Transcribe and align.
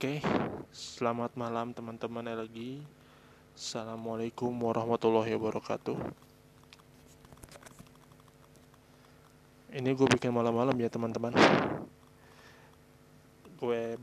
Oke, 0.00 0.24
selamat 0.72 1.36
malam 1.36 1.76
teman-teman 1.76 2.24
lagi. 2.24 2.80
Assalamualaikum 3.52 4.48
warahmatullahi 4.48 5.36
wabarakatuh. 5.36 5.92
Ini 9.76 9.92
gue 9.92 10.08
bikin 10.16 10.32
malam-malam 10.32 10.72
ya 10.80 10.88
teman-teman. 10.88 11.36
Gue 13.60 14.00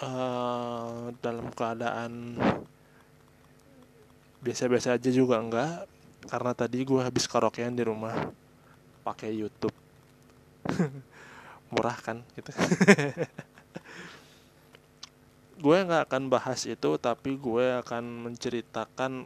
uh, 0.00 1.12
dalam 1.20 1.52
keadaan 1.52 2.40
biasa-biasa 4.40 4.96
aja 4.96 5.12
juga 5.12 5.44
enggak, 5.44 5.84
karena 6.24 6.56
tadi 6.56 6.88
gue 6.88 7.04
habis 7.04 7.28
karaokean 7.28 7.76
di 7.76 7.84
rumah 7.84 8.16
pakai 9.04 9.28
YouTube. 9.28 9.76
Murah 11.68 12.00
kan 12.00 12.24
gitu. 12.32 12.48
gue 15.64 15.76
nggak 15.80 16.12
akan 16.12 16.28
bahas 16.28 16.68
itu 16.68 17.00
tapi 17.00 17.40
gue 17.40 17.80
akan 17.80 18.28
menceritakan 18.28 19.24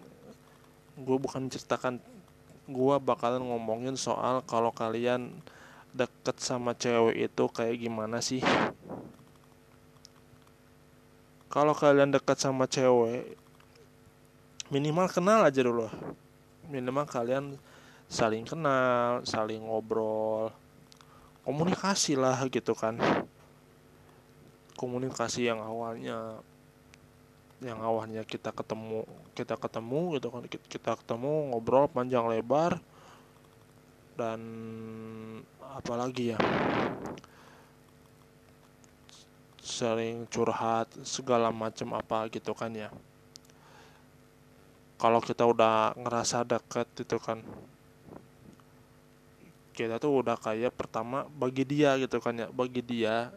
gue 0.95 1.17
bukan 1.19 1.51
menceritakan 1.51 1.99
gue 2.71 2.95
bakalan 3.03 3.43
ngomongin 3.43 3.99
soal 3.99 4.47
kalau 4.47 4.71
kalian 4.71 5.35
deket 5.91 6.39
sama 6.39 6.79
cewek 6.79 7.27
itu 7.27 7.45
kayak 7.51 7.83
gimana 7.83 8.23
sih. 8.23 8.39
Kalau 11.51 11.75
kalian 11.75 12.15
deket 12.15 12.39
sama 12.39 12.71
cewek 12.71 13.35
minimal 14.71 15.11
kenal 15.11 15.43
aja 15.43 15.59
dulu. 15.59 15.91
Minimal 16.71 17.09
kalian 17.11 17.59
saling 18.07 18.47
kenal 18.47 19.27
saling 19.27 19.67
ngobrol 19.67 20.55
komunikasi 21.43 22.15
lah 22.15 22.41
gitu 22.49 22.73
kan 22.73 22.97
komunikasi 24.79 25.51
yang 25.51 25.59
awalnya 25.59 26.39
yang 27.59 27.83
awalnya 27.83 28.23
kita 28.23 28.55
ketemu 28.55 29.03
kita 29.35 29.59
ketemu 29.59 30.15
gitu 30.15 30.31
kan 30.31 30.47
kita 30.47 30.95
ketemu 30.95 31.51
ngobrol 31.51 31.91
panjang 31.91 32.31
lebar 32.31 32.79
dan 34.15 34.39
apalagi 35.75 36.35
ya 36.35 36.39
sering 39.69 40.25
curhat 40.33 40.89
segala 41.05 41.53
macam 41.53 41.93
apa 41.95 42.27
gitu 42.33 42.57
kan 42.57 42.73
ya. 42.73 42.89
Kalau 44.99 45.23
kita 45.23 45.47
udah 45.47 45.95
ngerasa 45.95 46.43
deket 46.43 46.89
itu 46.99 47.15
kan 47.23 47.45
kita 49.77 50.03
tuh 50.03 50.27
udah 50.27 50.35
kayak 50.35 50.75
pertama 50.75 51.31
bagi 51.31 51.63
dia 51.63 51.95
gitu 52.03 52.19
kan 52.19 52.35
ya 52.35 52.51
bagi 52.51 52.83
dia 52.83 53.31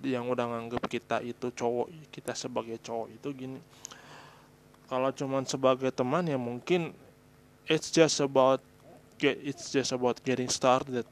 yang 0.00 0.24
udah 0.32 0.48
nganggep 0.48 0.82
kita 0.88 1.20
itu 1.20 1.52
cowok 1.52 1.92
kita 2.08 2.32
sebagai 2.32 2.80
cowok 2.80 3.08
itu 3.12 3.28
gini. 3.36 3.60
Kalau 4.88 5.12
cuman 5.12 5.44
sebagai 5.44 5.92
teman 5.92 6.24
ya 6.24 6.40
mungkin 6.40 6.96
it's 7.68 7.92
just 7.92 8.20
about 8.24 8.60
get 9.20 9.36
it's 9.44 9.68
just 9.68 9.92
about 9.92 10.16
getting 10.24 10.48
started. 10.48 11.04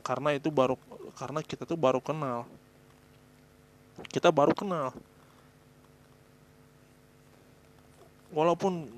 Karena 0.00 0.32
itu 0.32 0.48
baru 0.48 0.80
karena 1.16 1.44
kita 1.44 1.68
tuh 1.68 1.76
baru 1.76 2.00
kenal. 2.00 2.48
Kita 4.08 4.32
baru 4.32 4.56
kenal. 4.56 4.96
Walaupun 8.32 8.88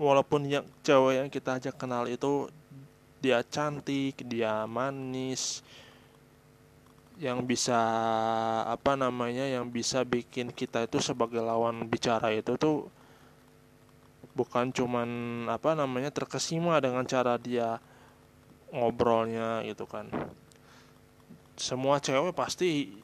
walaupun 0.00 0.48
yang 0.48 0.64
cewek 0.80 1.14
yang 1.20 1.28
kita 1.28 1.60
ajak 1.60 1.74
kenal 1.76 2.08
itu 2.08 2.48
dia 3.18 3.42
cantik 3.42 4.14
dia 4.22 4.62
manis 4.64 5.60
yang 7.18 7.42
bisa 7.42 7.78
apa 8.62 8.94
namanya 8.94 9.42
yang 9.42 9.66
bisa 9.74 10.06
bikin 10.06 10.54
kita 10.54 10.86
itu 10.86 11.02
sebagai 11.02 11.42
lawan 11.42 11.90
bicara 11.90 12.30
itu 12.30 12.54
tuh 12.54 12.86
bukan 14.38 14.70
cuman 14.70 15.10
apa 15.50 15.74
namanya 15.74 16.14
terkesima 16.14 16.78
dengan 16.78 17.02
cara 17.02 17.34
dia 17.34 17.82
ngobrolnya 18.70 19.66
gitu 19.66 19.82
kan. 19.90 20.06
Semua 21.58 21.98
cewek 21.98 22.38
pasti 22.38 22.94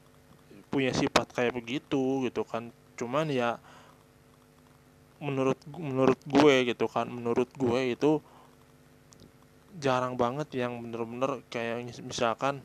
punya 0.71 0.94
sifat 0.94 1.34
kayak 1.34 1.59
begitu 1.59 2.22
gitu 2.31 2.47
kan. 2.47 2.71
Cuman 2.94 3.27
ya 3.34 3.59
menurut 5.19 5.59
menurut 5.75 6.21
gue 6.22 6.71
gitu 6.71 6.87
kan 6.87 7.10
menurut 7.10 7.50
gue 7.56 7.81
itu 7.97 8.22
jarang 9.83 10.15
banget 10.15 10.47
yang 10.55 10.78
bener-bener 10.78 11.43
kayak 11.50 11.83
misalkan 12.05 12.62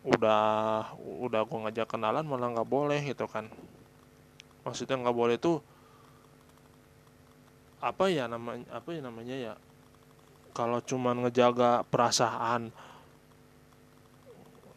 udah 0.00 0.96
udah 1.00 1.40
gue 1.44 1.58
ngajak 1.68 1.86
kenalan 1.92 2.24
malah 2.24 2.48
nggak 2.52 2.68
boleh 2.68 3.00
gitu 3.04 3.28
kan. 3.28 3.48
Maksudnya 4.64 4.96
nggak 5.00 5.16
boleh 5.16 5.36
tuh 5.36 5.60
apa 7.80 8.12
ya 8.12 8.28
namanya 8.28 8.68
apa 8.76 8.92
ya 8.92 9.00
namanya 9.00 9.36
ya 9.36 9.54
kalau 10.52 10.84
cuman 10.84 11.24
ngejaga 11.24 11.80
perasaan 11.88 12.68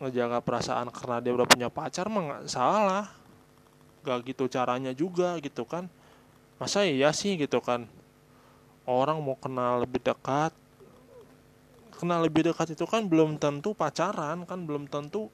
ngejaga 0.03 0.39
perasaan 0.44 0.88
karena 0.91 1.19
dia 1.23 1.31
udah 1.35 1.47
punya 1.47 1.67
pacar 1.72 2.11
mah 2.11 2.22
nggak 2.23 2.44
salah. 2.51 3.07
Gak 4.03 4.28
gitu 4.28 4.51
caranya 4.51 4.91
juga 4.91 5.40
gitu 5.40 5.63
kan. 5.63 5.88
Masa 6.59 6.84
iya 6.84 7.16
sih 7.16 7.40
gitu 7.40 7.63
kan? 7.63 7.88
Orang 8.84 9.23
mau 9.23 9.40
kenal 9.40 9.88
lebih 9.88 10.03
dekat 10.03 10.51
kenal 12.03 12.19
lebih 12.19 12.52
dekat 12.52 12.75
itu 12.75 12.84
kan 12.84 13.08
belum 13.08 13.40
tentu 13.40 13.72
pacaran 13.72 14.44
kan 14.44 14.59
belum 14.68 14.91
tentu 14.91 15.31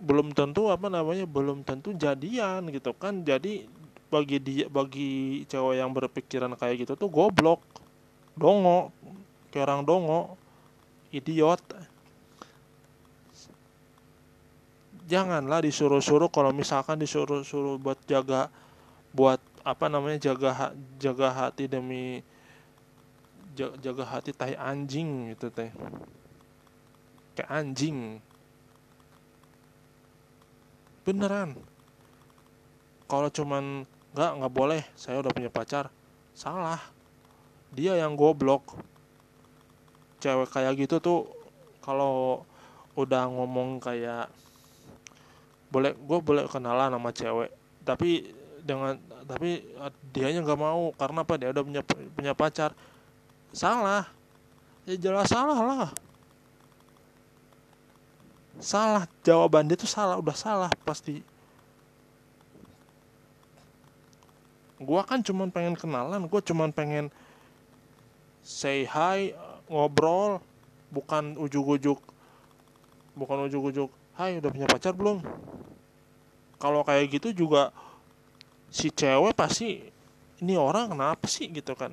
belum 0.00 0.32
tentu 0.32 0.72
apa 0.72 0.88
namanya 0.88 1.28
belum 1.28 1.60
tentu 1.60 1.92
jadian 1.92 2.64
gitu 2.72 2.96
kan. 2.96 3.20
Jadi 3.20 3.68
bagi 4.08 4.40
dia 4.40 4.64
bagi 4.66 5.44
cewek 5.44 5.76
yang 5.76 5.92
berpikiran 5.92 6.56
kayak 6.56 6.88
gitu 6.88 6.96
tuh 6.96 7.12
goblok 7.12 7.60
dongo 8.32 8.88
kayak 9.52 9.68
orang 9.68 9.82
dongo 9.84 10.40
idiot. 11.12 11.60
Janganlah 15.04 15.60
disuruh-suruh 15.60 16.32
kalau 16.32 16.54
misalkan 16.56 16.96
disuruh-suruh 16.96 17.76
buat 17.76 18.00
jaga 18.08 18.48
buat 19.12 19.42
apa 19.60 19.92
namanya 19.92 20.32
jaga 20.32 20.72
jaga 20.96 21.28
hati 21.28 21.68
demi 21.68 22.24
jaga 23.56 24.04
hati 24.06 24.30
tai 24.30 24.54
anjing 24.54 25.34
gitu 25.34 25.50
teh. 25.50 25.70
Kayak 27.34 27.50
anjing. 27.50 28.22
Beneran. 31.02 31.58
Kalau 33.10 33.26
cuman 33.32 33.82
nggak 34.14 34.30
nggak 34.42 34.54
boleh 34.54 34.82
saya 34.94 35.18
udah 35.18 35.32
punya 35.34 35.50
pacar. 35.50 35.90
Salah. 36.34 36.78
Dia 37.74 37.98
yang 37.98 38.14
goblok. 38.14 38.78
Cewek 40.20 40.52
kayak 40.52 40.76
gitu 40.78 41.00
tuh 41.00 41.20
kalau 41.80 42.44
udah 42.94 43.24
ngomong 43.30 43.80
kayak 43.80 44.28
boleh 45.70 45.94
gue 45.96 46.18
boleh 46.22 46.44
kenalan 46.46 46.94
sama 46.94 47.10
cewek. 47.10 47.50
Tapi 47.82 48.30
dengan 48.62 48.94
tapi 49.26 49.64
dianya 50.14 50.44
nggak 50.44 50.60
mau. 50.60 50.94
Karena 50.94 51.26
apa? 51.26 51.34
Dia 51.40 51.50
udah 51.50 51.64
punya 51.66 51.82
punya 52.14 52.32
pacar 52.36 52.76
salah. 53.50 54.06
Ya 54.86 54.96
jelas 54.96 55.30
salah 55.30 55.58
lah. 55.58 55.88
Salah. 58.58 59.04
Jawaban 59.22 59.68
dia 59.68 59.78
tuh 59.78 59.90
salah 59.90 60.16
udah 60.18 60.34
salah 60.34 60.70
pasti. 60.82 61.22
Gua 64.80 65.04
kan 65.04 65.20
cuman 65.20 65.52
pengen 65.52 65.76
kenalan 65.76 66.24
gua 66.24 66.40
cuman 66.40 66.72
pengen 66.72 67.12
say 68.40 68.88
hi 68.88 69.36
ngobrol 69.68 70.40
bukan 70.88 71.36
ujuk-ujuk 71.36 72.00
bukan 73.12 73.44
ujuk-ujuk 73.44 73.92
hai 74.16 74.40
udah 74.40 74.48
punya 74.48 74.64
pacar 74.64 74.96
belum? 74.96 75.20
Kalau 76.56 76.80
kayak 76.84 77.12
gitu 77.12 77.44
juga 77.44 77.72
si 78.72 78.88
cewek 78.88 79.36
pasti 79.36 79.84
ini 80.40 80.56
orang 80.56 80.96
kenapa 80.96 81.28
sih? 81.28 81.52
Gitu 81.52 81.76
kan 81.76 81.92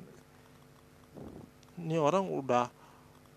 ini 1.78 1.96
orang 1.96 2.26
udah 2.26 2.66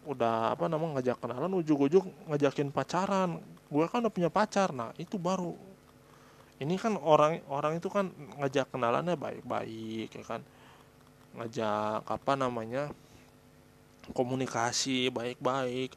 udah 0.02 0.58
apa 0.58 0.66
namanya 0.66 0.98
ngajak 0.98 1.18
kenalan 1.22 1.54
ujuk-ujuk 1.62 2.04
ngajakin 2.26 2.74
pacaran. 2.74 3.38
Gue 3.70 3.86
kan 3.86 4.02
udah 4.02 4.14
punya 4.14 4.30
pacar. 4.34 4.74
Nah 4.74 4.92
itu 4.98 5.22
baru. 5.22 5.54
Ini 6.62 6.78
kan 6.78 6.98
orang 6.98 7.42
orang 7.50 7.78
itu 7.78 7.90
kan 7.90 8.10
ngajak 8.42 8.70
kenalannya 8.74 9.14
baik-baik 9.18 10.10
ya 10.14 10.24
kan? 10.26 10.42
Ngajak 11.38 12.06
apa 12.06 12.34
namanya 12.34 12.90
komunikasi 14.18 15.14
baik-baik. 15.14 15.94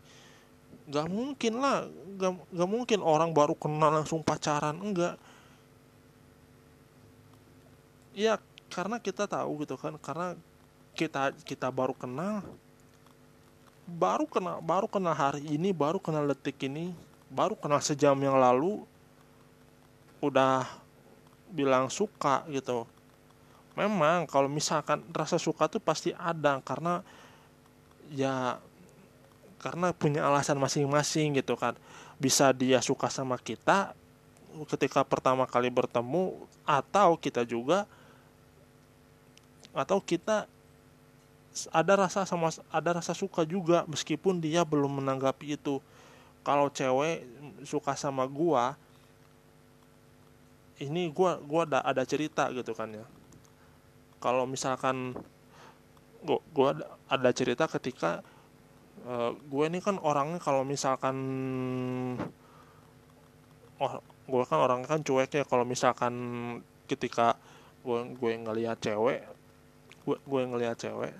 Gak 0.85 1.08
mungkin 1.08 1.64
lah 1.64 1.88
gak, 2.20 2.37
gak 2.52 2.69
mungkin 2.69 3.00
orang 3.00 3.32
baru 3.32 3.56
kenal 3.56 3.88
langsung 3.88 4.20
pacaran. 4.20 4.76
Enggak 4.76 5.17
ya 8.14 8.38
karena 8.70 9.02
kita 9.02 9.26
tahu 9.26 9.67
gitu 9.67 9.75
kan 9.75 9.99
karena 9.99 10.38
kita 10.94 11.35
kita 11.43 11.69
baru 11.69 11.93
kenal 11.93 12.46
baru 13.85 14.25
kenal 14.25 14.62
baru 14.64 14.87
kenal 14.88 15.12
hari 15.12 15.44
ini 15.44 15.75
baru 15.75 16.00
kenal 16.00 16.25
detik 16.31 16.56
ini 16.64 16.94
baru 17.29 17.58
kenal 17.58 17.82
sejam 17.82 18.17
yang 18.23 18.38
lalu 18.38 18.87
udah 20.25 20.64
bilang 21.52 21.93
suka 21.93 22.46
gitu. 22.49 22.88
Memang 23.75 24.25
kalau 24.31 24.46
misalkan 24.46 25.02
rasa 25.11 25.37
suka 25.37 25.67
tuh 25.67 25.82
pasti 25.82 26.14
ada 26.14 26.62
karena 26.62 27.02
ya 28.14 28.62
karena 29.58 29.91
punya 29.91 30.25
alasan 30.25 30.56
masing-masing 30.56 31.37
gitu 31.37 31.58
kan. 31.58 31.75
Bisa 32.17 32.55
dia 32.55 32.79
suka 32.79 33.11
sama 33.11 33.37
kita 33.37 33.93
ketika 34.70 35.02
pertama 35.02 35.44
kali 35.50 35.67
bertemu 35.67 36.38
atau 36.62 37.19
kita 37.19 37.43
juga 37.43 37.91
atau 39.75 39.99
kita 39.99 40.46
ada 41.71 42.06
rasa 42.06 42.27
sama 42.27 42.51
ada 42.71 42.91
rasa 42.99 43.15
suka 43.15 43.47
juga 43.47 43.87
meskipun 43.87 44.43
dia 44.43 44.67
belum 44.67 45.03
menanggapi 45.03 45.55
itu. 45.55 45.79
Kalau 46.45 46.69
cewek 46.69 47.25
suka 47.65 47.97
sama 47.97 48.27
gua 48.29 48.77
ini 50.83 51.09
gua 51.15 51.39
gua 51.41 51.62
ada 51.65 51.81
ada 51.87 52.03
cerita 52.03 52.51
gitu 52.51 52.75
kan 52.75 52.91
ya. 52.93 53.06
Kalau 54.19 54.45
misalkan 54.45 55.15
gua, 56.27 56.43
gua 56.51 56.71
ada 57.06 57.31
cerita 57.31 57.71
ketika 57.71 58.27
uh, 59.06 59.33
gue 59.37 59.65
ini 59.69 59.79
kan 59.83 60.01
orangnya 60.01 60.41
kalau 60.41 60.62
misalkan 60.67 61.17
oh 63.79 63.93
gue 64.25 64.43
kan 64.49 64.59
orangnya 64.59 64.89
kan 64.89 65.01
cuek 65.05 65.31
ya. 65.31 65.45
Kalau 65.45 65.67
misalkan 65.69 66.15
ketika 66.89 67.37
gue 67.85 68.17
gue 68.17 68.33
ngelihat 68.41 68.81
cewek 68.81 69.23
gue 70.05 70.17
gue 70.21 70.41
ngelihat 70.45 70.77
cewek 70.77 71.12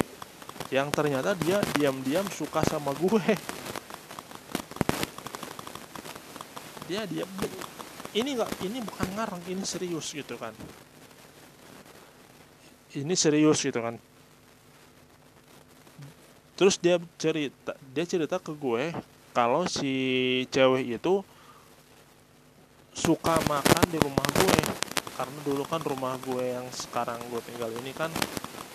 yang 0.71 0.87
ternyata 0.95 1.35
dia 1.43 1.59
diam-diam 1.75 2.31
suka 2.31 2.63
sama 2.63 2.95
gue. 2.95 3.35
Dia 6.87 7.03
dia 7.11 7.27
ini 8.15 8.39
nggak 8.39 8.63
ini 8.63 8.79
bukan 8.79 9.09
ngarang 9.19 9.43
ini 9.51 9.67
serius 9.67 10.15
gitu 10.15 10.39
kan 10.39 10.55
ini 12.97 13.13
serius 13.13 13.61
gitu 13.61 13.77
kan. 13.85 14.01
Terus 16.57 16.81
dia 16.81 16.97
cerita 17.21 17.77
dia 17.93 18.05
cerita 18.09 18.41
ke 18.41 18.57
gue 18.57 18.89
kalau 19.37 19.69
si 19.69 19.93
cewek 20.49 20.97
itu 20.97 21.21
suka 22.97 23.37
makan 23.45 23.85
di 23.93 24.01
rumah 24.01 24.25
gue. 24.33 24.61
Karena 25.17 25.39
dulu 25.45 25.65
kan 25.65 25.81
rumah 25.85 26.17
gue 26.25 26.45
yang 26.57 26.65
sekarang 26.73 27.21
gue 27.29 27.41
tinggal 27.45 27.73
ini 27.81 27.93
kan 27.93 28.09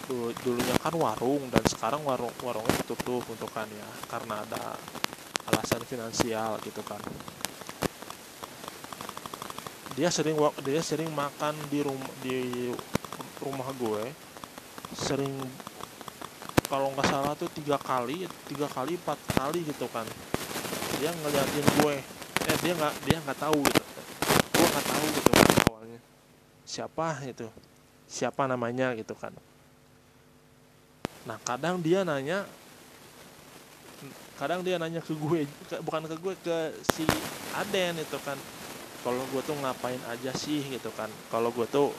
dulu, 0.06 0.34
dulunya 0.46 0.78
kan 0.78 0.94
warung 0.94 1.42
dan 1.50 1.62
sekarang 1.66 2.02
warung 2.06 2.34
warungnya 2.42 2.82
tutup 2.86 3.26
untuk 3.26 3.50
kan 3.50 3.70
ya 3.70 3.90
karena 4.10 4.42
ada 4.46 4.78
alasan 5.50 5.82
finansial 5.86 6.62
gitu 6.62 6.82
kan. 6.86 7.02
Dia 9.98 10.14
sering 10.14 10.38
dia 10.62 10.82
sering 10.86 11.10
makan 11.14 11.58
di 11.70 11.80
rumah 11.82 12.10
di 12.22 12.70
rumah 13.42 13.70
gue 13.76 14.04
sering 14.96 15.34
kalau 16.72 16.88
nggak 16.96 17.08
salah 17.12 17.36
tuh 17.36 17.52
tiga 17.52 17.76
kali 17.76 18.24
tiga 18.48 18.64
kali 18.72 18.96
empat 18.96 19.20
kali 19.36 19.60
gitu 19.68 19.92
kan. 19.92 20.08
Dia 21.04 21.12
ngeliatin 21.12 21.68
gue. 21.84 21.96
Eh 22.48 22.58
dia 22.64 22.74
nggak 22.78 22.94
dia 23.04 23.18
nggak 23.20 23.40
tahu 23.44 23.60
gitu. 23.60 23.82
Gue 24.56 24.68
nggak 24.72 24.88
tahu 24.88 25.06
gitu 25.20 25.30
kan 25.36 25.48
awalnya. 25.68 26.00
Siapa 26.64 27.06
itu? 27.28 27.48
Siapa 28.08 28.48
namanya 28.48 28.96
gitu 28.96 29.12
kan. 29.20 29.36
Nah 31.28 31.38
kadang 31.44 31.84
dia 31.84 32.08
nanya 32.08 32.48
kadang 34.40 34.66
dia 34.66 34.82
nanya 34.82 35.04
ke 35.04 35.14
gue 35.14 35.46
ke, 35.70 35.76
bukan 35.86 36.08
ke 36.08 36.16
gue 36.18 36.34
ke 36.40 36.58
si 36.96 37.04
Aden 37.60 38.00
itu 38.00 38.16
kan. 38.24 38.40
Kalau 39.02 39.28
gue 39.28 39.42
tuh 39.44 39.60
ngapain 39.60 40.00
aja 40.08 40.32
sih 40.40 40.64
gitu 40.72 40.88
kan. 40.96 41.12
Kalau 41.28 41.52
gue 41.52 41.68
tuh 41.68 41.92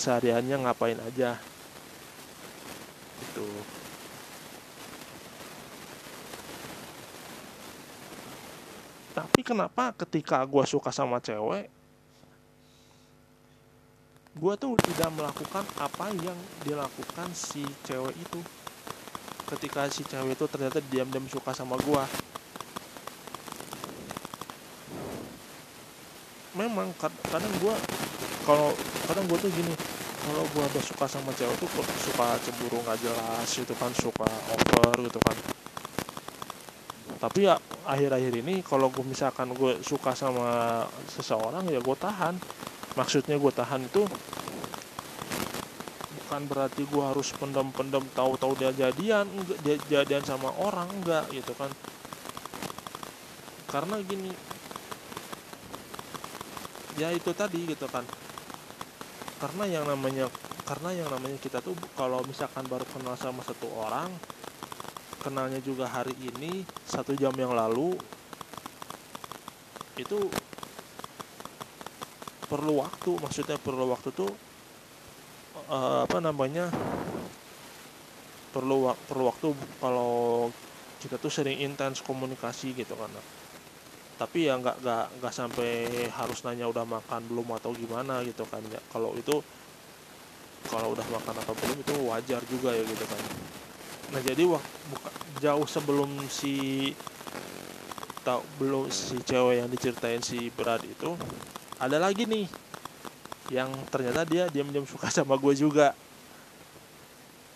sehariannya 0.00 0.64
ngapain 0.64 0.96
aja. 0.96 1.36
Itu 3.20 3.44
tapi 9.10 9.44
kenapa 9.44 9.92
ketika 9.92 10.40
gue 10.48 10.64
suka 10.64 10.88
sama 10.88 11.20
cewek 11.20 11.68
gue 14.40 14.54
tuh 14.56 14.72
tidak 14.80 15.10
melakukan 15.12 15.66
apa 15.76 16.08
yang 16.24 16.38
dilakukan 16.64 17.28
si 17.34 17.66
cewek 17.84 18.14
itu. 18.16 18.40
Ketika 19.50 19.90
si 19.90 20.06
cewek 20.06 20.38
itu 20.38 20.44
ternyata 20.48 20.78
diam-diam 20.88 21.26
suka 21.28 21.52
sama 21.52 21.76
gue 21.76 22.04
memang 26.54 26.90
kadang 27.00 27.54
gue 27.62 27.74
kalau 28.48 28.72
kadang 29.08 29.24
gue 29.28 29.38
tuh 29.38 29.50
gini 29.52 29.74
kalau 30.20 30.44
gue 30.52 30.62
udah 30.64 30.84
suka 30.84 31.06
sama 31.08 31.32
cewek 31.32 31.56
tuh 31.60 31.68
suka 32.04 32.36
cemburu 32.44 32.80
nggak 32.84 32.98
jelas 33.00 33.48
gitu 33.48 33.72
kan 33.76 33.88
suka 33.96 34.28
over 34.28 34.94
gitu 35.08 35.20
kan. 35.20 35.36
Tapi 37.20 37.48
ya 37.48 37.56
akhir-akhir 37.84 38.32
ini 38.40 38.64
kalau 38.64 38.88
gue 38.88 39.04
misalkan 39.04 39.52
gue 39.52 39.80
suka 39.84 40.16
sama 40.16 40.84
seseorang 41.08 41.68
ya 41.68 41.80
gue 41.80 41.96
tahan. 41.96 42.36
Maksudnya 42.96 43.36
gue 43.36 43.52
tahan 43.52 43.86
itu 43.86 44.02
bukan 46.20 46.42
berarti 46.48 46.82
gue 46.84 47.02
harus 47.04 47.32
pendem-pendem 47.36 48.04
tahu-tahu 48.14 48.56
dia 48.56 48.72
jadian 48.72 49.26
enggak 49.30 49.58
dia 49.64 49.76
jadian 49.88 50.24
sama 50.24 50.52
orang 50.60 50.88
enggak 51.00 51.28
gitu 51.32 51.52
kan. 51.56 51.72
Karena 53.68 54.00
gini 54.04 54.32
ya 57.00 57.08
itu 57.16 57.32
tadi 57.32 57.64
gitu 57.64 57.88
kan 57.88 58.04
karena 59.40 59.64
yang 59.64 59.84
namanya 59.88 60.28
karena 60.68 60.92
yang 60.92 61.08
namanya 61.08 61.40
kita 61.40 61.64
tuh 61.64 61.74
kalau 61.96 62.20
misalkan 62.28 62.68
baru 62.68 62.84
kenal 62.92 63.16
sama 63.16 63.40
satu 63.42 63.66
orang 63.72 64.12
kenalnya 65.20 65.60
juga 65.60 65.88
hari 65.88 66.16
ini 66.16 66.64
satu 66.84 67.16
jam 67.16 67.32
yang 67.36 67.52
lalu 67.52 67.96
itu 70.00 70.18
perlu 72.48 72.82
waktu. 72.82 73.14
Maksudnya 73.20 73.60
perlu 73.60 73.92
waktu 73.92 74.10
tuh 74.10 74.32
uh, 75.70 76.02
apa 76.08 76.18
namanya 76.18 76.72
perlu 78.50 78.90
perlu 79.06 79.24
waktu 79.30 79.54
kalau 79.78 80.50
kita 80.98 81.16
tuh 81.16 81.30
sering 81.30 81.62
intens 81.62 82.02
komunikasi 82.02 82.74
gitu 82.74 82.98
kan 82.98 83.08
tapi 84.20 84.52
ya 84.52 84.60
nggak 84.60 84.84
nggak 84.84 85.06
nggak 85.16 85.32
sampai 85.32 85.72
harus 86.12 86.44
nanya 86.44 86.68
udah 86.68 86.84
makan 86.84 87.24
belum 87.24 87.56
atau 87.56 87.72
gimana 87.72 88.20
gitu 88.20 88.44
kan 88.44 88.60
ya 88.68 88.76
kalau 88.92 89.16
itu 89.16 89.40
kalau 90.68 90.92
udah 90.92 91.06
makan 91.08 91.40
atau 91.40 91.56
belum 91.56 91.76
itu 91.80 91.94
wajar 92.04 92.44
juga 92.44 92.76
ya 92.76 92.84
gitu 92.84 93.04
kan. 93.08 93.20
Nah 94.12 94.20
jadi 94.20 94.44
wah 94.44 94.60
jauh 95.40 95.64
sebelum 95.64 96.20
si 96.28 96.92
tau 98.20 98.44
belum 98.60 98.92
si 98.92 99.16
cewek 99.24 99.64
yang 99.64 99.68
diceritain 99.72 100.20
si 100.20 100.52
Brad 100.52 100.84
itu 100.84 101.16
ada 101.80 101.96
lagi 101.96 102.28
nih 102.28 102.44
yang 103.48 103.72
ternyata 103.88 104.28
dia 104.28 104.52
diam-diam 104.52 104.84
suka 104.84 105.08
sama 105.16 105.40
gue 105.40 105.56
juga. 105.56 105.96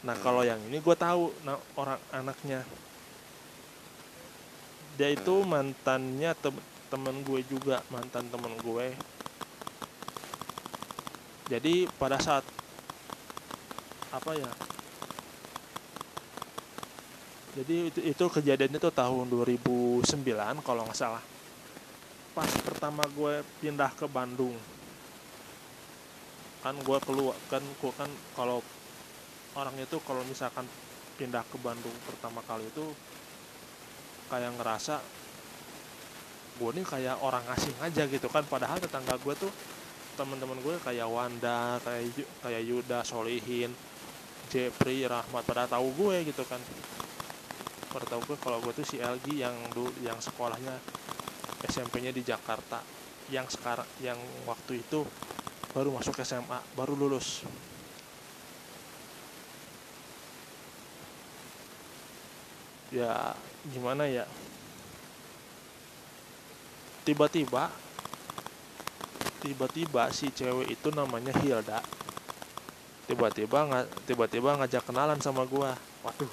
Nah 0.01 0.17
kalau 0.25 0.41
yang 0.41 0.65
ini 0.73 0.81
gue 0.81 0.97
tahu 0.97 1.29
nah 1.45 1.61
orang 1.77 2.01
anaknya 2.09 2.65
dia 4.95 5.11
itu 5.11 5.35
mantannya 5.43 6.31
tem 6.39 6.55
temen 6.91 7.27
gue 7.27 7.41
juga 7.51 7.83
mantan 7.91 8.31
temen 8.31 8.55
gue. 8.63 8.87
Jadi 11.51 11.91
pada 11.99 12.17
saat 12.23 12.47
apa 14.15 14.31
ya 14.39 14.47
jadi 17.55 17.87
itu, 17.87 18.01
itu 18.03 18.25
kejadian 18.27 18.75
itu 18.75 18.91
tahun 18.91 19.31
2009 19.31 20.03
kalau 20.67 20.83
nggak 20.91 20.99
salah. 20.99 21.23
Pas 22.35 22.51
pertama 22.67 23.07
gue 23.07 23.47
pindah 23.63 23.95
ke 23.95 24.11
Bandung. 24.11 24.59
Kan 26.67 26.75
gue 26.83 26.99
keluar 27.07 27.39
kan 27.47 27.63
gue 27.63 27.93
kan 27.95 28.11
kalau 28.35 28.59
orang 29.55 29.75
itu 29.79 30.03
kalau 30.03 30.27
misalkan 30.27 30.67
pindah 31.15 31.47
ke 31.47 31.55
Bandung 31.63 31.95
pertama 32.03 32.43
kali 32.43 32.67
itu 32.67 32.91
kayak 34.35 34.59
ngerasa 34.59 34.99
gue 36.55 36.71
ini 36.71 36.83
kayak 36.87 37.19
orang 37.23 37.43
asing 37.55 37.75
aja 37.79 38.07
gitu 38.11 38.27
kan. 38.27 38.43
Padahal 38.47 38.83
tetangga 38.83 39.15
gue 39.19 39.35
tuh 39.39 39.51
teman-teman 40.15 40.59
gue 40.63 40.75
kayak 40.83 41.07
Wanda 41.07 41.79
kayak 41.83 42.27
kayak 42.43 42.63
Yuda 42.63 43.07
Solihin 43.07 43.71
Jepri 44.51 45.07
Rahmat. 45.07 45.43
Pada 45.47 45.71
tahu 45.71 45.95
gue 45.95 46.27
gitu 46.27 46.43
kan. 46.47 46.59
Pada 47.95 48.07
tahu 48.11 48.35
gue 48.35 48.37
kalau 48.43 48.59
gue 48.59 48.75
tuh 48.75 48.87
si 48.87 48.99
LG 48.99 49.27
yang 49.39 49.55
dulu 49.71 49.91
yang 50.03 50.19
sekolahnya 50.19 50.79
SMP-nya 51.71 52.11
di 52.11 52.27
Jakarta. 52.27 52.83
Yang 53.31 53.59
sekarang 53.59 53.87
yang 54.03 54.19
waktu 54.47 54.83
itu 54.83 55.07
baru 55.75 55.91
masuk 55.91 56.19
SMA 56.23 56.59
baru 56.79 56.95
lulus. 56.95 57.43
Ya 62.95 63.35
gimana 63.73 64.05
ya? 64.09 64.25
Tiba-tiba 67.05 67.69
tiba-tiba 69.45 70.09
si 70.09 70.33
cewek 70.33 70.73
itu 70.73 70.89
namanya 70.89 71.37
Hilda 71.45 71.85
tiba-tiba 73.05 73.69
nggak 73.69 74.09
tiba-tiba 74.09 74.57
ngajak 74.57 74.83
kenalan 74.89 75.21
sama 75.21 75.45
gua. 75.45 75.77
Waduh. 76.01 76.33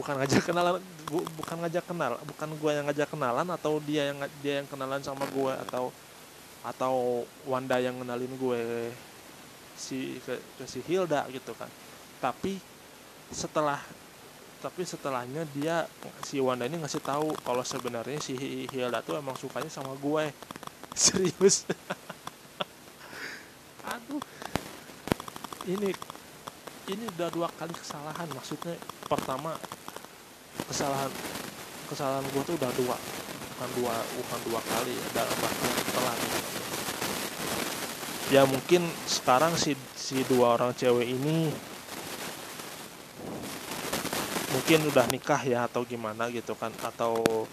Bukan 0.00 0.14
ngajak 0.20 0.42
kenalan 0.48 0.80
bu, 1.06 1.20
bukan 1.38 1.56
ngajak 1.64 1.84
kenal 1.86 2.18
bukan 2.24 2.48
gue 2.56 2.70
yang 2.72 2.84
ngajak 2.88 3.08
kenalan 3.12 3.46
atau 3.52 3.78
dia 3.84 4.10
yang 4.10 4.18
dia 4.42 4.54
yang 4.60 4.68
kenalan 4.68 5.00
sama 5.04 5.28
gue 5.30 5.52
atau 5.68 5.94
atau 6.64 6.94
Wanda 7.44 7.76
yang 7.78 8.00
kenalin 8.00 8.32
gue 8.40 8.90
si 9.76 10.18
ke, 10.24 10.40
ke 10.58 10.64
si 10.64 10.80
Hilda 10.82 11.28
gitu 11.30 11.52
kan. 11.54 11.68
Tapi 12.18 12.58
setelah 13.30 13.78
tapi 14.64 14.80
setelahnya 14.80 15.44
dia 15.52 15.84
si 16.24 16.40
Wanda 16.40 16.64
ini 16.64 16.80
ngasih 16.80 17.04
tahu 17.04 17.36
kalau 17.44 17.60
sebenarnya 17.60 18.16
si 18.16 18.64
Hilda 18.72 19.04
tuh 19.04 19.20
emang 19.20 19.36
sukanya 19.36 19.68
sama 19.68 19.92
gue. 20.00 20.32
Serius. 20.96 21.68
Aduh. 23.92 24.24
Ini 25.68 25.92
ini 26.88 27.04
udah 27.16 27.28
dua 27.28 27.48
kali 27.60 27.76
kesalahan 27.76 28.28
maksudnya 28.32 28.76
pertama 29.04 29.52
kesalahan 30.68 31.12
kesalahan 31.88 32.24
gue 32.24 32.42
tuh 32.44 32.56
udah 32.56 32.72
dua 32.76 32.96
bukan 32.96 33.70
dua 33.80 33.94
bukan 34.20 34.40
dua 34.48 34.60
kali 34.60 34.92
ya 34.92 35.06
dalam 35.16 35.36
waktu 35.40 35.68
telat 35.88 36.18
ya 38.28 38.42
mungkin 38.44 38.84
sekarang 39.08 39.56
si 39.56 39.72
si 39.96 40.20
dua 40.28 40.60
orang 40.60 40.76
cewek 40.76 41.08
ini 41.08 41.48
mungkin 44.54 44.86
udah 44.86 45.10
nikah 45.10 45.42
ya 45.42 45.66
atau 45.66 45.82
gimana 45.82 46.30
gitu 46.30 46.54
kan 46.54 46.70
atau 46.86 47.44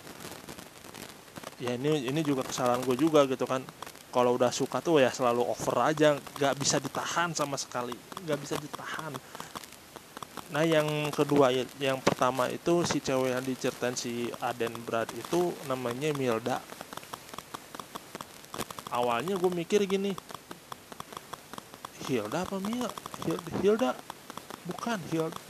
ya 1.58 1.74
ini 1.74 2.14
ini 2.14 2.22
juga 2.22 2.46
kesalahan 2.46 2.86
gue 2.86 2.94
juga 2.94 3.26
gitu 3.26 3.50
kan 3.50 3.66
kalau 4.14 4.38
udah 4.38 4.54
suka 4.54 4.78
tuh 4.86 5.02
ya 5.02 5.10
selalu 5.10 5.42
over 5.42 5.82
aja 5.82 6.14
nggak 6.38 6.54
bisa 6.62 6.78
ditahan 6.78 7.34
sama 7.34 7.58
sekali 7.58 7.98
nggak 8.22 8.38
bisa 8.38 8.56
ditahan 8.62 9.18
Nah 10.52 10.68
yang 10.68 11.08
kedua 11.16 11.48
yang 11.80 12.04
pertama 12.04 12.52
itu 12.52 12.84
si 12.84 13.00
cewek 13.00 13.32
yang 13.32 13.44
diceritain 13.44 13.96
si 13.96 14.28
Aden 14.44 14.76
Brad 14.84 15.08
itu 15.16 15.56
namanya 15.72 16.12
Milda. 16.12 16.60
Awalnya 18.92 19.40
gue 19.40 19.48
mikir 19.48 19.88
gini, 19.88 20.12
Hilda 22.04 22.44
apa 22.44 22.60
Mil? 22.60 22.92
Hilda, 23.64 23.96
bukan 24.70 24.98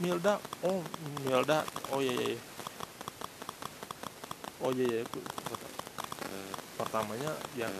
Milda. 0.00 0.40
Oh 0.64 0.80
Milda, 1.24 1.66
oh 1.92 2.00
iya 2.00 2.12
iya. 2.12 2.26
iya. 2.36 2.40
Oh 4.62 4.70
iya 4.72 4.86
iya. 4.88 5.02
Pertamanya 6.78 7.32
yang 7.58 7.74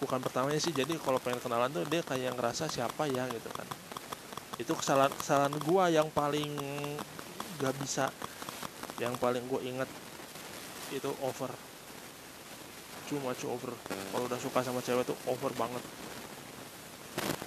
bukan 0.00 0.18
pertamanya 0.24 0.56
sih 0.56 0.72
jadi 0.72 0.96
kalau 0.96 1.20
pengen 1.20 1.44
kenalan 1.44 1.68
tuh 1.68 1.84
dia 1.84 2.00
kayak 2.00 2.32
ngerasa 2.32 2.72
siapa 2.72 3.04
ya 3.04 3.28
gitu 3.28 3.52
kan 3.52 3.68
itu 4.56 4.72
kesalahan 4.72 5.12
kesalahan 5.12 5.52
gue 5.60 5.84
yang 5.92 6.08
paling 6.08 6.56
gak 7.60 7.76
bisa 7.84 8.08
yang 8.96 9.12
paling 9.20 9.44
gue 9.44 9.60
inget 9.68 9.88
itu 10.96 11.12
over 11.20 11.52
cuma 13.12 13.32
much 13.32 13.44
over 13.44 13.76
kalau 14.12 14.24
udah 14.24 14.40
suka 14.40 14.64
sama 14.64 14.80
cewek 14.80 15.04
tuh 15.04 15.16
over 15.28 15.52
banget 15.52 15.84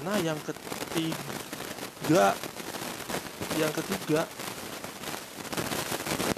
nah 0.05 0.17
yang 0.21 0.37
ketiga 0.45 2.37
yang 3.59 3.73
ketiga 3.75 4.25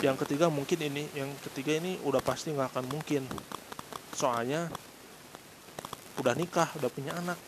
yang 0.03 0.19
ketiga 0.21 0.51
mungkin 0.53 0.79
ini 0.85 1.09
yang 1.17 1.31
ketiga 1.49 1.81
ini 1.81 1.97
udah 2.05 2.21
pasti 2.21 2.53
nggak 2.53 2.69
akan 2.75 2.85
mungkin. 2.91 3.25
Soalnya 4.13 4.69
udah 6.21 6.33
nikah 6.37 6.69
udah 6.77 6.89
punya 6.93 7.17
anak. 7.17 7.39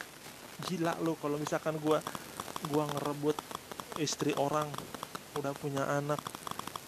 Gila 0.66 0.98
lo 1.06 1.14
kalau 1.22 1.38
misalkan 1.38 1.78
gue 1.78 2.00
gua 2.74 2.84
ngerebut 2.90 3.38
istri 4.02 4.34
orang 4.34 4.66
udah 5.38 5.54
punya 5.54 5.86
anak 5.86 6.18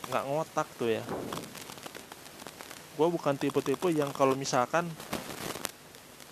nggak 0.10 0.24
ngotak 0.26 0.68
tuh 0.80 0.90
ya. 0.90 1.04
Gue 2.98 3.08
bukan 3.08 3.38
tipe-tipe 3.38 3.94
yang 3.94 4.10
kalau 4.10 4.34
misalkan 4.34 4.90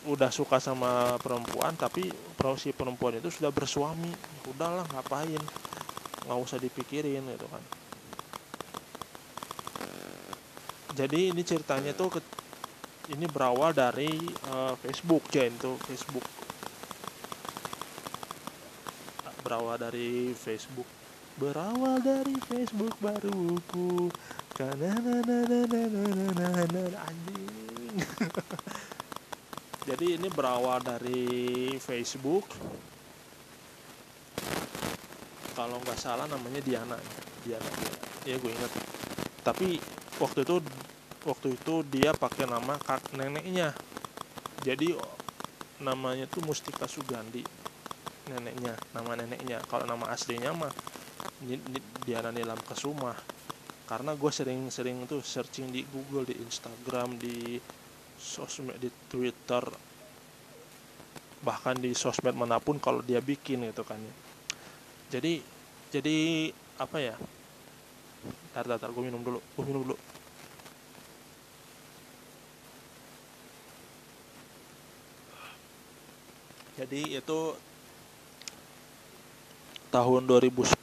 udah 0.08 0.32
suka 0.32 0.58
sama 0.58 1.20
perempuan 1.20 1.76
tapi 1.76 2.08
si 2.56 2.72
perempuan 2.72 3.20
itu 3.20 3.28
sudah 3.28 3.52
bersuami 3.52 4.08
udahlah 4.48 4.88
ngapain 4.96 5.44
nggak 6.28 6.40
usah 6.44 6.60
dipikirin 6.60 7.24
gitu 7.24 7.48
kan 7.48 7.64
jadi 10.98 11.30
ini 11.30 11.42
ceritanya 11.46 11.94
tuh 11.94 12.10
ke, 12.10 12.20
ini 13.16 13.30
berawal 13.30 13.72
dari 13.72 14.12
uh, 14.52 14.74
Facebook 14.82 15.24
Jen 15.32 15.56
tuh 15.56 15.80
Facebook 15.88 16.26
berawal 19.48 19.80
dari 19.80 20.36
Facebook 20.36 20.90
berawal 21.40 22.04
dari 22.04 22.36
Facebook 22.44 22.92
baruku 23.00 24.12
karena 24.52 24.92
jadi 29.88 30.20
ini 30.20 30.28
berawal 30.34 30.84
dari 30.84 31.78
Facebook 31.80 32.44
kalau 35.58 35.82
nggak 35.82 35.98
salah 35.98 36.30
namanya 36.30 36.62
Diana 36.62 36.98
Diana 37.42 37.70
ya 38.30 38.38
gue 38.38 38.52
inget 38.54 38.74
tapi 39.48 39.82
waktu 40.20 40.44
itu 40.44 40.60
waktu 41.24 41.56
itu 41.56 41.88
dia 41.88 42.12
pakai 42.12 42.44
nama 42.44 42.76
kak 42.76 43.16
neneknya. 43.16 43.72
Jadi 44.60 44.92
namanya 45.80 46.28
tuh 46.28 46.44
Mustika 46.44 46.84
Sugandi 46.84 47.44
neneknya 48.28 48.76
nama 48.92 49.16
neneknya. 49.16 49.64
Kalau 49.72 49.88
nama 49.88 50.12
aslinya 50.12 50.52
mah 50.52 50.74
Diana 52.04 52.36
Nilam 52.36 52.60
Kesuma. 52.68 53.16
Karena 53.88 54.20
gue 54.20 54.28
sering-sering 54.28 55.08
tuh 55.08 55.24
searching 55.24 55.72
di 55.72 55.88
Google 55.88 56.28
di 56.28 56.36
Instagram 56.44 57.16
di 57.16 57.56
sosmed 58.20 58.76
di 58.84 58.92
Twitter. 59.08 59.64
Bahkan 61.40 61.80
di 61.80 61.96
sosmed 61.96 62.36
mana 62.36 62.60
pun 62.60 62.84
kalau 62.84 63.00
dia 63.00 63.24
bikin 63.24 63.64
gitu 63.64 63.88
kan 63.88 63.96
ya 63.96 64.27
jadi 65.08 65.40
jadi 65.88 66.18
apa 66.76 66.98
ya? 67.00 67.16
Tar 68.52 68.68
tar, 68.68 68.76
tar 68.76 68.92
gue 68.92 69.04
minum 69.04 69.24
dulu 69.24 69.40
gue 69.40 69.64
minum 69.64 69.82
dulu. 69.88 69.98
Jadi 76.78 77.18
itu 77.18 77.40
tahun 79.90 80.30
2010 80.30 80.78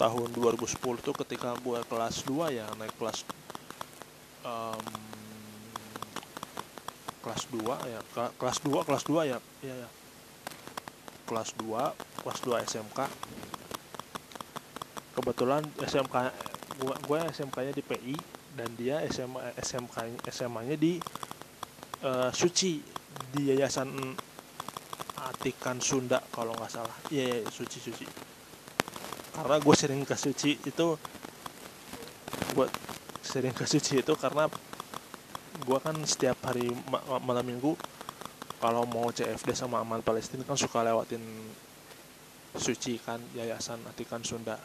tahun 0.00 0.28
2010 0.32 0.80
tuh 0.80 1.14
ketika 1.26 1.52
gue 1.60 1.78
kelas 1.84 2.24
2 2.24 2.56
ya 2.56 2.64
naik 2.80 2.96
kelas 2.96 3.20
um, 4.48 4.80
kelas 7.20 7.42
2 7.52 7.60
ya 7.84 8.00
kelas 8.40 8.58
2 8.64 8.86
kelas 8.88 9.04
2 9.04 9.28
ya 9.28 9.38
ya 9.60 9.74
ya 9.76 9.88
kelas 11.30 11.54
2 11.62 12.26
kelas 12.26 12.38
2 12.42 12.66
SMK 12.66 12.98
kebetulan 15.14 15.62
SMK 15.78 16.16
gua 16.82 16.94
gua 17.06 17.18
SMK-nya 17.30 17.70
di 17.70 17.84
PI 17.86 18.16
dan 18.58 18.68
dia 18.74 18.98
SMA 19.06 19.54
SMK 19.62 20.26
SMA-nya 20.26 20.74
di 20.74 20.98
uh, 22.02 22.30
Suci 22.34 22.82
di 23.30 23.52
Yayasan 23.54 23.90
Atikan 25.20 25.78
Sunda 25.78 26.18
kalau 26.32 26.56
nggak 26.56 26.72
salah. 26.72 26.96
Iya 27.12 27.44
yeah, 27.44 27.50
Suci 27.52 27.78
Suci. 27.78 28.06
Karena 29.30 29.56
gue 29.62 29.74
sering 29.76 30.02
ke 30.02 30.16
Suci 30.18 30.58
itu 30.58 30.86
gue 32.50 32.66
sering 33.22 33.54
ke 33.54 33.64
Suci 33.68 34.02
itu 34.02 34.12
karena 34.18 34.50
gue 35.60 35.78
kan 35.78 35.94
setiap 36.02 36.40
hari 36.42 36.72
ma 36.90 37.20
malam 37.22 37.46
minggu 37.46 37.76
kalau 38.60 38.84
mau 38.84 39.08
CFD 39.08 39.56
sama 39.56 39.80
aman 39.80 40.04
Palestina 40.04 40.44
kan 40.44 40.54
suka 40.54 40.84
lewatin 40.84 41.24
suci 42.52 43.00
kan 43.00 43.18
yayasan 43.32 43.80
Atikan 43.88 44.20
Sunda. 44.20 44.60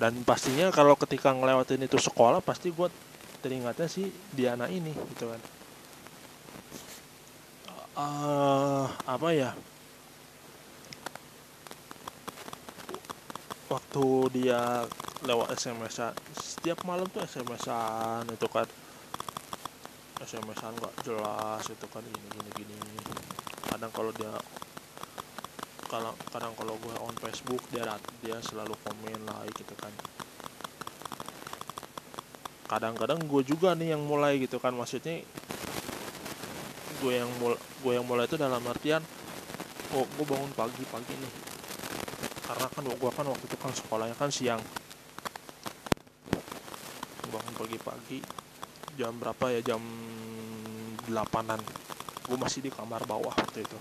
Dan 0.00 0.26
pastinya 0.26 0.72
kalau 0.74 0.98
ketika 0.98 1.30
ngelewatin 1.30 1.86
itu 1.86 2.00
sekolah 2.00 2.42
pasti 2.42 2.74
gue 2.74 2.88
teringatnya 3.44 3.86
sih 3.86 4.10
Diana 4.34 4.66
ini 4.66 4.90
gitu 4.90 5.30
kan. 5.30 5.40
Uh, 7.94 8.88
apa 9.06 9.28
ya? 9.36 9.52
Waktu 13.70 14.04
dia 14.34 14.88
lewat 15.22 15.52
SMS 15.54 16.00
setiap 16.32 16.80
malam 16.88 17.06
tuh 17.12 17.22
SMS-an 17.22 18.24
itu 18.32 18.48
kan 18.48 18.66
SMS-an 20.30 20.78
nggak 20.78 20.94
jelas 21.02 21.64
itu 21.66 21.86
kan 21.90 22.06
gini 22.06 22.28
gini 22.30 22.50
gini 22.54 22.78
kadang 23.66 23.90
kalau 23.90 24.14
dia 24.14 24.30
kalau 25.90 26.14
kadang 26.30 26.54
kalau 26.54 26.78
gue 26.78 26.94
on 27.02 27.14
Facebook 27.18 27.58
dia 27.74 27.82
dia 28.22 28.38
selalu 28.38 28.78
komen 28.86 29.26
like 29.26 29.58
gitu 29.58 29.74
kan. 29.74 29.90
Kadang-kadang 32.70 33.18
gue 33.26 33.42
juga 33.42 33.74
nih 33.74 33.98
yang 33.98 34.06
mulai 34.06 34.38
gitu 34.38 34.62
kan 34.62 34.70
maksudnya 34.70 35.26
gue 37.02 37.12
yang 37.12 37.26
mul 37.42 37.58
gue 37.58 37.92
yang 37.98 38.06
mulai 38.06 38.30
itu 38.30 38.38
dalam 38.38 38.62
artian 38.70 39.02
oh 39.98 40.06
gue 40.06 40.26
bangun 40.30 40.54
pagi-pagi 40.54 41.14
nih. 41.18 41.32
Karena 42.46 42.70
kan 42.70 42.86
gue 42.86 43.10
kan 43.10 43.26
waktu 43.26 43.44
itu 43.50 43.56
kan 43.58 43.74
sekolahnya 43.74 44.14
kan 44.14 44.30
siang. 44.30 44.62
Bangun 47.26 47.54
pagi-pagi 47.58 48.22
jam 48.94 49.18
berapa 49.18 49.58
ya? 49.58 49.74
Jam 49.74 49.82
delapanan. 51.06 51.60
Gue 52.26 52.36
masih 52.38 52.64
di 52.64 52.70
kamar 52.70 53.04
bawah 53.06 53.32
waktu 53.32 53.64
itu. 53.64 53.78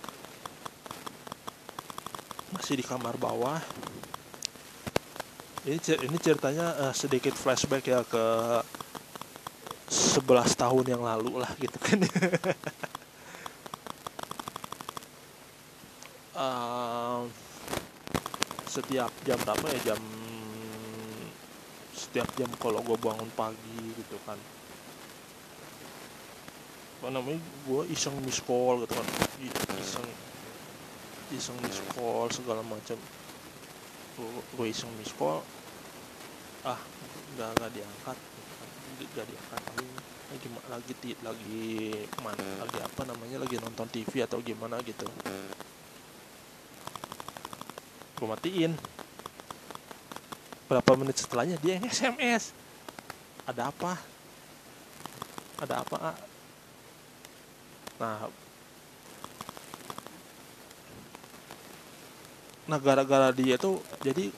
Masih 2.56 2.80
di 2.80 2.86
kamar 2.86 3.16
bawah. 3.20 3.62
Ini 5.68 5.78
ini 6.08 6.18
ceritanya 6.18 6.90
uh, 6.90 6.94
sedikit 6.96 7.36
flashback 7.36 7.84
ya 7.86 8.02
ke 8.08 8.26
11 9.92 10.26
tahun 10.56 10.86
yang 10.88 11.04
lalu 11.04 11.42
lah 11.42 11.52
gitu 11.60 11.78
kan. 11.78 12.00
Uh, 16.34 17.28
setiap 18.74 19.12
jam 19.28 19.38
berapa 19.44 19.66
ya? 19.76 19.94
Jam 19.94 20.02
setiap 22.10 22.26
jam 22.42 22.50
kalau 22.58 22.82
gue 22.82 22.98
bangun 22.98 23.30
pagi 23.38 23.94
gitu 23.94 24.18
kan 24.26 24.40
apa 27.00 27.16
namanya? 27.16 27.40
Gue 27.64 27.88
iseng 27.96 28.12
miss 28.28 28.44
call 28.44 28.84
gitu 28.84 28.92
kan. 28.92 29.08
Iseng 29.80 30.04
iseng 31.32 31.56
miss 31.64 31.80
call 31.96 32.28
segala 32.28 32.60
macam. 32.60 33.00
Gue 34.60 34.68
iseng 34.68 34.92
miss 35.00 35.16
call. 35.16 35.40
Ah 36.68 36.76
nggak 37.40 37.56
nggak 37.56 37.72
diangkat. 37.72 38.18
Nggak 39.16 39.28
diangkat. 39.32 39.62
Lagi 40.30 40.48
lagi 40.68 41.16
lagi 41.24 41.64
mana 42.20 42.44
lagi 42.68 42.80
apa 42.84 43.02
namanya? 43.08 43.48
Lagi 43.48 43.56
nonton 43.64 43.88
TV 43.88 44.28
atau 44.28 44.44
gimana 44.44 44.76
gitu. 44.84 45.08
Gue 48.20 48.28
matiin. 48.28 48.76
Berapa 50.68 50.92
menit 51.00 51.16
setelahnya 51.16 51.56
dia 51.64 51.80
yang 51.80 51.88
SMS 51.88 52.52
ada 53.48 53.72
apa? 53.72 53.96
Ada 55.64 55.82
apa? 55.82 56.29
Nah 58.00 58.32
nah 62.70 62.80
gara-gara 62.80 63.34
dia 63.36 63.60
tuh 63.60 63.82
jadi 64.02 64.32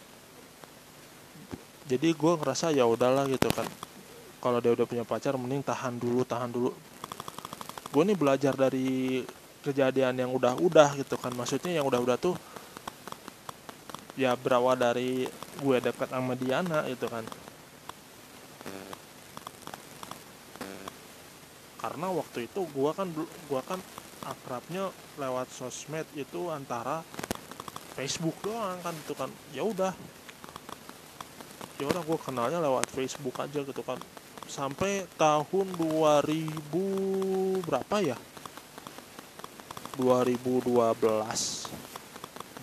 jadi 1.92 2.16
gue 2.16 2.34
ngerasa 2.40 2.72
ya 2.72 2.88
udahlah 2.88 3.28
gitu 3.28 3.52
kan. 3.52 3.68
Kalau 4.40 4.64
dia 4.64 4.72
udah 4.72 4.88
punya 4.88 5.04
pacar 5.04 5.36
mending 5.36 5.60
tahan 5.60 6.00
dulu 6.00 6.24
tahan 6.24 6.48
dulu. 6.48 6.72
Gue 7.92 8.04
nih 8.08 8.16
belajar 8.16 8.56
dari 8.56 9.20
kejadian 9.60 10.16
yang 10.16 10.32
udah-udah 10.32 10.96
gitu 10.96 11.20
kan. 11.20 11.36
Maksudnya 11.36 11.76
yang 11.76 11.84
udah-udah 11.84 12.16
tuh 12.16 12.40
ya 14.16 14.40
berawal 14.40 14.80
dari 14.80 15.28
gue 15.60 15.78
dekat 15.84 16.16
sama 16.16 16.32
Diana 16.40 16.88
itu 16.88 17.08
kan 17.12 17.28
karena 21.92 22.08
waktu 22.08 22.48
itu 22.48 22.64
gue 22.72 22.92
kan 22.96 23.12
gue 23.20 23.62
kan 23.68 23.76
akrabnya 24.24 24.96
lewat 25.20 25.52
sosmed 25.52 26.08
itu 26.16 26.48
antara 26.48 27.04
Facebook 28.00 28.40
doang 28.40 28.80
kan 28.80 28.96
itu 28.96 29.12
kan. 29.12 29.28
Ya 29.52 29.68
udah. 29.68 29.92
Ya 31.84 31.92
udah 31.92 32.00
gue 32.00 32.16
kenalnya 32.16 32.64
lewat 32.64 32.88
Facebook 32.96 33.36
aja 33.44 33.60
gitu 33.60 33.84
kan. 33.84 34.00
Sampai 34.48 35.04
tahun 35.20 35.76
2000 35.76 37.68
berapa 37.68 37.96
ya? 38.00 38.16
2012 40.00 40.72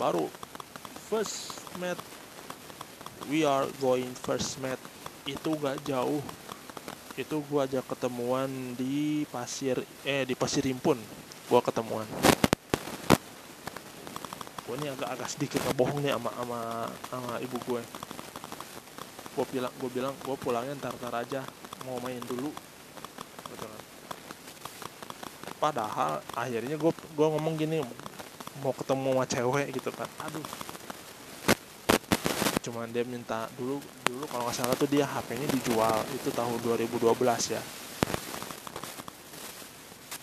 baru 0.00 0.24
first 1.12 1.52
met. 1.76 2.00
We 3.28 3.44
are 3.44 3.68
going 3.76 4.16
first 4.16 4.56
met. 4.64 4.80
Itu 5.28 5.52
gak 5.60 5.84
jauh 5.84 6.24
itu 7.18 7.42
gua 7.50 7.66
ajak 7.66 7.82
ketemuan 7.90 8.46
di 8.78 9.26
pasir 9.26 9.82
eh 10.06 10.22
di 10.22 10.38
pasir 10.38 10.62
rimpun. 10.62 10.94
Gua 11.50 11.58
ketemuan. 11.58 12.06
Gua 14.62 14.74
ini 14.78 14.86
agak-agak 14.94 15.26
sedikit 15.26 15.58
ngebohong 15.66 15.98
nih 15.98 16.14
sama 16.14 16.30
sama 16.30 16.60
sama 17.10 17.32
ibu 17.42 17.58
gue 17.66 17.82
gua 19.34 19.46
bilang 19.50 19.72
gua 19.82 19.90
bilang 19.90 20.14
gua 20.22 20.36
pulangnya 20.38 20.78
ntar 20.78 20.94
ntar 21.02 21.14
aja 21.18 21.42
mau 21.82 21.98
main 21.98 22.22
dulu. 22.22 22.54
Gitu 23.50 23.64
kan. 23.66 23.82
Padahal 25.58 26.22
akhirnya 26.38 26.78
gua 26.78 26.94
gua 27.18 27.34
ngomong 27.34 27.58
gini 27.58 27.82
mau 28.62 28.70
ketemu 28.70 29.10
sama 29.10 29.24
cewek 29.26 29.66
gitu 29.74 29.90
kan. 29.90 30.06
Aduh 30.22 30.67
cuman 32.68 32.84
dia 32.92 33.00
minta 33.00 33.48
dulu 33.56 33.80
dulu 34.04 34.28
kalau 34.28 34.44
nggak 34.44 34.60
salah 34.60 34.76
tuh 34.76 34.84
dia 34.92 35.08
HP-nya 35.08 35.48
dijual 35.56 36.04
itu 36.12 36.28
tahun 36.28 36.60
2012 36.60 37.00
ya. 37.56 37.62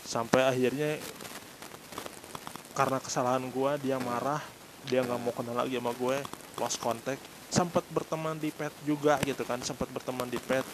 Sampai 0.05 0.45
akhirnya 0.45 1.01
karena 2.77 3.01
kesalahan 3.01 3.49
gue 3.49 3.71
dia 3.81 3.97
marah 3.97 4.37
dia 4.85 5.01
nggak 5.01 5.17
mau 5.25 5.33
kenal 5.33 5.57
lagi 5.57 5.81
sama 5.81 5.89
gue 5.97 6.21
lost 6.61 6.77
contact. 6.77 7.17
Sempat 7.49 7.81
berteman 7.89 8.37
di 8.37 8.53
pet 8.53 8.69
juga 8.85 9.17
gitu 9.25 9.41
kan 9.41 9.57
sempat 9.65 9.89
berteman 9.89 10.29
di 10.29 10.37
pet. 10.37 10.65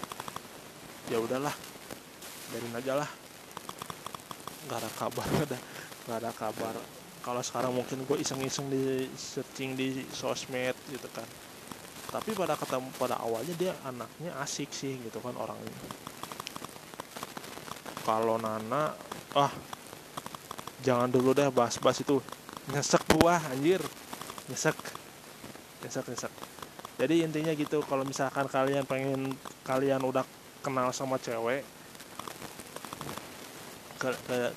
Ya 1.07 1.23
udahlah 1.23 1.55
biarin 2.51 2.75
aja 2.83 2.99
lah. 2.99 3.09
Nggak 4.67 4.75
ada 4.75 4.89
kabar 4.99 5.27
ada 5.47 5.57
nggak 6.03 6.17
ada 6.19 6.31
kabar. 6.35 6.75
Kalau 7.23 7.39
sekarang 7.39 7.71
mungkin 7.71 8.03
gue 8.03 8.17
iseng-iseng 8.19 8.67
di 8.67 9.07
searching 9.15 9.79
di 9.79 10.03
sosmed 10.11 10.75
gitu 10.91 11.07
kan 11.15 11.23
tapi 12.11 12.35
pada 12.35 12.59
ketemu 12.59 12.91
pada 12.99 13.15
awalnya 13.23 13.55
dia 13.55 13.73
anaknya 13.87 14.35
asik 14.43 14.69
sih 14.75 14.99
gitu 14.99 15.23
kan 15.23 15.31
orangnya. 15.39 15.71
Kalau 18.03 18.35
Nana 18.35 18.91
ah 19.33 19.53
jangan 20.83 21.07
dulu 21.07 21.31
deh 21.31 21.47
bahas-bahas 21.47 22.03
itu. 22.03 22.19
Nyesek 22.75 23.07
gua 23.15 23.39
anjir. 23.47 23.79
Nyesek. 24.51 24.75
Nyesek 25.87 26.05
nyesek. 26.11 26.33
Jadi 26.99 27.23
intinya 27.23 27.55
gitu 27.55 27.79
kalau 27.87 28.03
misalkan 28.03 28.45
kalian 28.51 28.83
pengen 28.83 29.33
kalian 29.63 30.03
udah 30.03 30.27
kenal 30.61 30.93
sama 30.93 31.17
cewek 31.17 31.65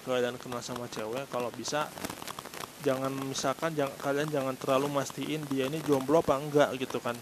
kalian 0.05 0.37
kenal 0.41 0.61
sama 0.65 0.89
cewek 0.89 1.29
kalau 1.29 1.53
bisa 1.53 1.89
jangan 2.81 3.13
misalkan 3.29 3.73
jangan, 3.73 3.97
kalian 4.01 4.29
jangan 4.29 4.55
terlalu 4.57 5.01
mastiin 5.01 5.45
dia 5.49 5.69
ini 5.69 5.81
jomblo 5.85 6.21
apa 6.21 6.37
enggak 6.37 6.69
gitu 6.81 7.01
kan 7.01 7.17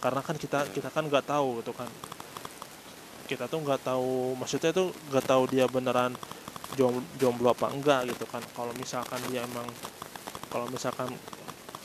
karena 0.00 0.20
kan 0.20 0.36
kita 0.36 0.68
kita 0.70 0.88
kan 0.92 1.08
nggak 1.08 1.26
tahu 1.26 1.60
gitu 1.64 1.72
kan. 1.72 1.88
Kita 3.26 3.50
tuh 3.50 3.58
nggak 3.64 3.82
tahu 3.82 4.38
maksudnya 4.38 4.70
tuh 4.70 4.94
nggak 5.10 5.24
tahu 5.26 5.42
dia 5.50 5.66
beneran 5.66 6.14
jomblo 7.18 7.50
apa 7.50 7.72
enggak 7.72 8.10
gitu 8.12 8.24
kan. 8.28 8.42
Kalau 8.54 8.72
misalkan 8.76 9.18
dia 9.32 9.42
emang 9.42 9.66
kalau 10.52 10.66
misalkan 10.70 11.10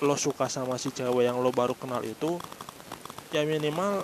lo 0.02 0.16
suka 0.18 0.50
sama 0.50 0.78
si 0.82 0.90
cewek 0.90 1.26
yang 1.26 1.38
lo 1.38 1.54
baru 1.54 1.78
kenal 1.78 2.02
itu 2.02 2.42
ya 3.30 3.46
minimal 3.46 4.02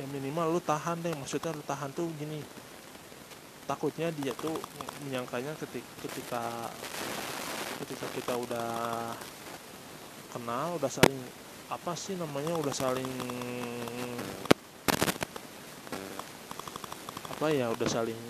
ya 0.00 0.06
minimal 0.10 0.58
lu 0.58 0.60
tahan 0.62 1.02
deh. 1.04 1.14
Maksudnya 1.14 1.54
lu 1.54 1.62
tahan 1.62 1.90
tuh 1.94 2.08
gini. 2.18 2.42
Takutnya 3.62 4.10
dia 4.10 4.34
tuh 4.34 4.58
menyangkanya 5.06 5.54
ketika 5.54 5.86
ketika 6.02 6.42
ketika 7.82 8.06
kita 8.14 8.34
udah 8.38 8.70
kenal 10.34 10.78
udah 10.78 10.90
saling 10.90 11.18
apa 11.72 11.96
sih 11.96 12.12
namanya 12.20 12.52
udah 12.60 12.74
saling 12.76 13.08
apa 17.32 17.46
ya 17.48 17.72
udah 17.72 17.88
saling 17.88 18.20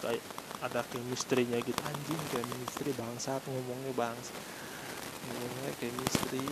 kayak 0.00 0.24
ada 0.64 0.80
chemistry-nya 0.88 1.60
gitu. 1.60 1.76
Anjing 1.84 2.22
chemistry 2.32 2.96
bangsat 2.96 3.44
ngomongnya 3.44 3.92
bangsa 3.92 4.32
ngomongnya 5.28 5.72
chemistry 5.76 6.48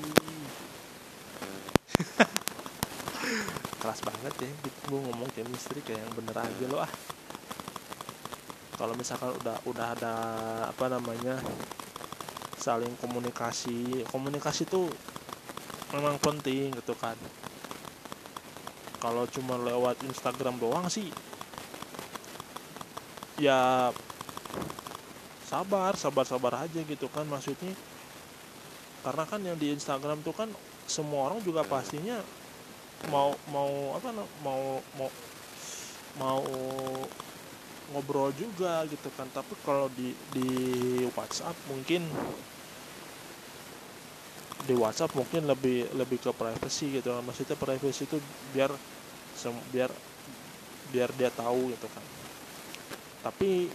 keras 3.80 4.00
banget 4.04 4.34
ya 4.44 4.50
gue 4.60 5.00
ngomong 5.08 5.32
chemistry 5.32 5.80
kayak 5.80 6.04
yang 6.04 6.12
bener 6.20 6.36
aja 6.36 6.66
lo 6.68 6.84
ah. 6.84 6.92
Kalau 8.76 8.92
misalkan 8.92 9.32
udah 9.40 9.56
udah 9.64 9.86
ada 9.96 10.14
apa 10.68 10.84
namanya 10.92 11.40
saling 12.60 12.92
komunikasi. 13.00 14.04
Komunikasi 14.12 14.68
tuh 14.68 14.92
memang 15.94 16.18
penting 16.18 16.74
gitu 16.74 16.94
kan. 16.98 17.14
Kalau 18.98 19.28
cuma 19.30 19.54
lewat 19.60 20.02
Instagram 20.02 20.58
doang 20.58 20.88
sih 20.90 21.12
ya 23.36 23.92
sabar 25.44 25.92
sabar 26.00 26.24
sabar 26.24 26.66
aja 26.66 26.80
gitu 26.82 27.06
kan 27.12 27.28
maksudnya. 27.28 27.76
Karena 29.04 29.22
kan 29.28 29.38
yang 29.44 29.54
di 29.54 29.70
Instagram 29.70 30.24
tuh 30.26 30.34
kan 30.34 30.50
semua 30.90 31.30
orang 31.30 31.38
juga 31.44 31.62
pastinya 31.62 32.18
mau 33.12 33.36
mau 33.52 33.94
apa 33.94 34.10
mau 34.42 34.82
mau 34.98 35.10
mau 36.18 36.42
ngobrol 37.94 38.34
juga 38.34 38.82
gitu 38.90 39.06
kan. 39.14 39.30
Tapi 39.30 39.54
kalau 39.62 39.86
di 39.94 40.10
di 40.34 40.48
WhatsApp 41.14 41.54
mungkin 41.70 42.10
di 44.66 44.74
WhatsApp 44.74 45.14
mungkin 45.14 45.46
lebih 45.46 45.94
lebih 45.94 46.18
ke 46.18 46.30
privacy 46.34 46.98
gitu 46.98 47.14
kan. 47.14 47.22
Maksudnya 47.22 47.56
privacy 47.56 48.04
itu 48.04 48.18
biar 48.50 48.74
biar 49.70 49.90
biar 50.90 51.10
dia 51.14 51.30
tahu 51.30 51.70
gitu 51.72 51.86
kan. 51.86 52.04
Tapi 53.30 53.70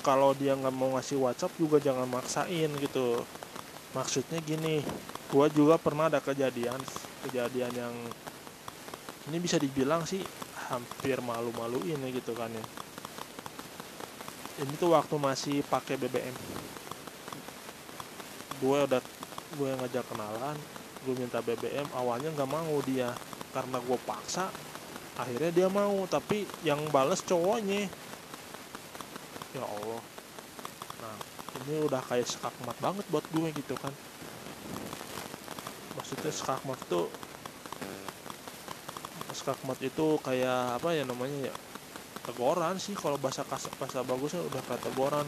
kalau 0.00 0.32
dia 0.32 0.56
nggak 0.56 0.74
mau 0.74 0.96
ngasih 0.96 1.20
WhatsApp 1.20 1.54
juga 1.60 1.76
jangan 1.78 2.08
maksain 2.08 2.72
gitu. 2.80 3.22
Maksudnya 3.92 4.40
gini 4.40 4.80
gua 5.28 5.52
juga 5.52 5.76
pernah 5.76 6.08
ada 6.08 6.20
kejadian 6.24 6.80
kejadian 7.28 7.72
yang 7.76 7.94
ini 9.28 9.38
bisa 9.38 9.60
dibilang 9.60 10.08
sih 10.08 10.24
hampir 10.72 11.20
malu-maluin 11.20 12.00
gitu 12.08 12.32
kan 12.32 12.48
ya. 12.48 12.64
Ini 14.64 14.72
tuh 14.80 14.96
waktu 14.96 15.16
masih 15.20 15.60
pakai 15.68 16.00
BBM 16.00 16.36
gue 18.62 18.78
udah 18.86 19.02
gue 19.56 19.70
ngajak 19.78 20.04
kenalan 20.08 20.56
gue 21.02 21.14
minta 21.18 21.42
BBM 21.42 21.86
awalnya 21.98 22.30
nggak 22.30 22.50
mau 22.50 22.78
dia. 22.86 23.10
Karena 23.52 23.82
gue 23.82 23.98
paksa 24.06 24.48
akhirnya 25.18 25.50
dia 25.52 25.68
mau. 25.68 26.06
Tapi 26.06 26.46
yang 26.62 26.80
bales 26.88 27.20
cowoknya. 27.26 27.90
Ya 29.52 29.64
Allah. 29.66 30.02
Nah 31.02 31.16
ini 31.62 31.84
udah 31.84 32.00
kayak 32.06 32.26
skakmat 32.26 32.76
banget 32.80 33.04
buat 33.10 33.26
gue 33.34 33.48
gitu 33.52 33.74
kan. 33.76 33.92
Maksudnya 35.98 36.32
skakmat 36.32 36.78
tuh 36.88 37.10
skakmat 39.32 39.80
itu 39.80 40.20
kayak 40.22 40.78
apa 40.78 40.92
ya 40.94 41.02
namanya 41.02 41.50
ya? 41.50 41.54
Teguran 42.22 42.78
sih 42.78 42.94
kalau 42.94 43.18
bahasa 43.18 43.42
kasar 43.42 43.74
bahasa 43.74 44.06
bagusnya 44.06 44.38
udah 44.46 44.62
kayak 44.70 44.82
teguran. 44.86 45.26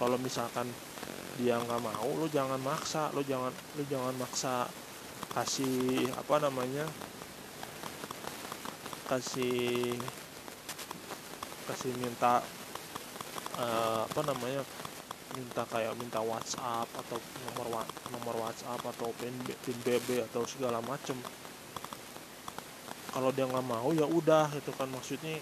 Kalau 0.00 0.16
misalkan 0.18 0.66
dia 1.40 1.56
nggak 1.56 1.80
mau 1.80 2.08
lo 2.18 2.26
jangan 2.28 2.60
maksa 2.60 3.08
lo 3.16 3.24
jangan 3.24 3.52
lo 3.52 3.82
jangan 3.88 4.14
maksa 4.20 4.68
kasih 5.32 6.12
apa 6.12 6.34
namanya 6.44 6.84
kasih 9.08 9.96
kasih 11.68 11.92
minta 11.96 12.44
uh, 13.56 14.04
apa 14.04 14.20
namanya 14.28 14.60
minta 15.32 15.64
kayak 15.64 15.96
minta 15.96 16.20
WhatsApp 16.20 16.88
atau 16.92 17.16
nomor 17.48 17.84
nomor 18.12 18.34
WhatsApp 18.48 18.80
atau 18.84 19.08
pin 19.16 19.32
pin 19.64 19.76
BB 19.80 20.28
atau 20.28 20.44
segala 20.44 20.84
macem. 20.84 21.16
Kalau 23.12 23.32
dia 23.32 23.48
nggak 23.48 23.64
mau 23.64 23.92
ya 23.96 24.04
udah 24.04 24.52
gitu 24.52 24.72
kan. 24.76 24.88
Maksudnya 24.92 25.40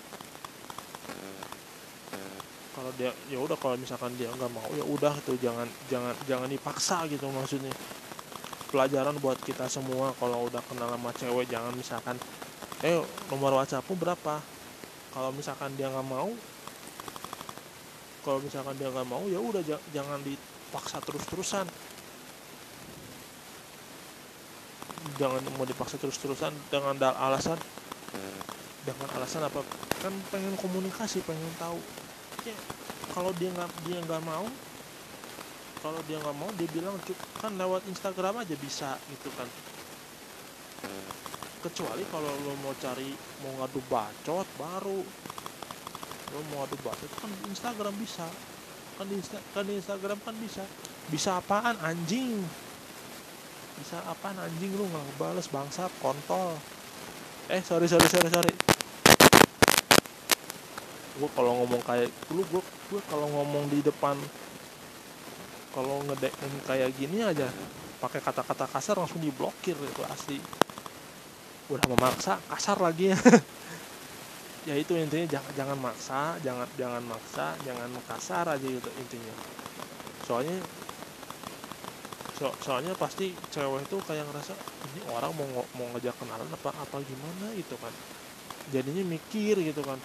kalau 2.90 3.06
dia 3.06 3.14
ya 3.30 3.38
udah 3.38 3.54
kalau 3.54 3.78
misalkan 3.78 4.10
dia 4.18 4.26
nggak 4.34 4.50
mau 4.50 4.66
ya 4.74 4.82
udah 4.82 5.14
tuh 5.22 5.38
jangan 5.38 5.62
jangan 5.86 6.10
jangan 6.26 6.50
dipaksa 6.50 7.06
gitu 7.06 7.30
maksudnya. 7.30 7.70
Pelajaran 8.66 9.14
buat 9.22 9.38
kita 9.46 9.70
semua 9.70 10.10
kalau 10.18 10.50
udah 10.50 10.58
kenal 10.66 10.90
sama 10.90 11.14
cewek 11.14 11.46
jangan 11.46 11.70
misalkan 11.78 12.18
eh 12.82 12.98
nomor 13.30 13.62
WhatsAppmu 13.62 13.94
berapa? 13.94 14.42
Kalau 15.14 15.30
misalkan 15.30 15.70
dia 15.78 15.86
nggak 15.86 16.02
mau 16.02 16.34
kalau 18.26 18.42
misalkan 18.42 18.74
dia 18.74 18.90
nggak 18.90 19.06
mau 19.06 19.22
ya 19.30 19.38
udah 19.38 19.62
jangan 19.94 20.18
dipaksa 20.26 20.98
terus-terusan. 21.06 21.70
Jangan 25.14 25.46
mau 25.54 25.62
dipaksa 25.62 25.94
terus-terusan 25.94 26.50
dengan 26.74 26.98
alasan 27.14 27.58
dengan 28.82 29.06
alasan 29.14 29.46
apa? 29.46 29.62
Kan 30.02 30.10
pengen 30.34 30.58
komunikasi 30.58 31.22
pengen 31.22 31.54
tahu. 31.54 31.78
Ya 32.40 32.56
kalau 33.10 33.30
dia 33.36 33.50
nggak 33.50 33.70
dia 33.86 33.98
nggak 34.02 34.22
mau 34.22 34.46
kalau 35.80 36.00
dia 36.04 36.20
nggak 36.20 36.36
mau 36.36 36.50
dia 36.60 36.68
bilang 36.76 36.92
kan 37.40 37.56
lewat 37.56 37.88
Instagram 37.88 38.44
aja 38.44 38.52
bisa 38.60 39.00
gitu 39.08 39.32
kan. 39.32 39.48
Kecuali 41.60 42.04
kalau 42.12 42.28
lo 42.44 42.52
mau 42.60 42.76
cari 42.76 43.16
mau 43.40 43.64
ngadu 43.64 43.80
bacot 43.88 44.48
baru. 44.60 45.00
Lo 46.36 46.38
mau 46.52 46.64
ngadu 46.64 46.76
bacot 46.84 47.10
kan 47.16 47.32
di 47.32 47.48
Instagram 47.48 47.96
bisa. 47.96 48.28
Kan 49.00 49.08
di, 49.08 49.16
kan 49.56 49.64
di 49.64 49.74
Instagram 49.80 50.20
kan 50.20 50.36
bisa. 50.36 50.64
Bisa 51.08 51.40
apaan 51.40 51.80
anjing? 51.80 52.44
Bisa 53.80 54.04
apaan 54.04 54.36
anjing? 54.36 54.76
Lu 54.76 54.84
nggak 54.84 55.04
ngebales 55.16 55.48
bangsat 55.48 55.88
kontol. 56.04 56.60
Eh 57.48 57.64
sorry 57.64 57.88
sorry 57.88 58.04
sorry 58.04 58.28
sorry. 58.28 58.52
Gue 61.16 61.28
kalau 61.32 61.64
ngomong 61.64 61.80
kayak 61.88 62.12
dulu 62.28 62.44
gue 62.52 62.62
gue 62.90 62.98
kalau 63.06 63.30
ngomong 63.30 63.70
di 63.70 63.78
depan 63.86 64.18
kalau 65.70 66.02
ngedeknya 66.02 66.48
kayak 66.66 66.90
gini 66.98 67.22
aja 67.22 67.46
pakai 68.02 68.18
kata-kata 68.18 68.66
kasar 68.66 68.98
langsung 68.98 69.22
diblokir 69.22 69.78
itu 69.78 70.02
asli. 70.10 70.42
Udah 71.70 71.86
memaksa 71.86 72.42
kasar 72.50 72.82
lagi. 72.82 73.14
Ya 73.14 73.18
ya 74.68 74.74
itu 74.74 74.98
intinya 74.98 75.38
jangan 75.38 75.52
jangan 75.56 75.78
maksa 75.78 76.20
jangan 76.42 76.68
jangan 76.74 77.02
maksa 77.06 77.54
jangan 77.62 77.90
kasar 78.10 78.44
aja 78.50 78.66
gitu 78.66 78.90
intinya. 78.98 79.34
Soalnya 80.26 80.58
so, 82.34 82.50
soalnya 82.58 82.90
pasti 82.98 83.30
cewek 83.54 83.86
itu 83.86 83.96
kayak 84.02 84.26
ngerasa 84.26 84.58
ini 84.90 85.00
orang 85.14 85.30
mau 85.38 85.62
mau 85.78 85.86
ngajak 85.94 86.18
kenalan 86.18 86.50
apa 86.50 86.74
apa 86.74 86.96
gimana 87.06 87.54
itu 87.54 87.78
kan. 87.78 87.94
Jadinya 88.74 89.06
mikir 89.06 89.54
gitu 89.62 89.86
kan 89.86 90.02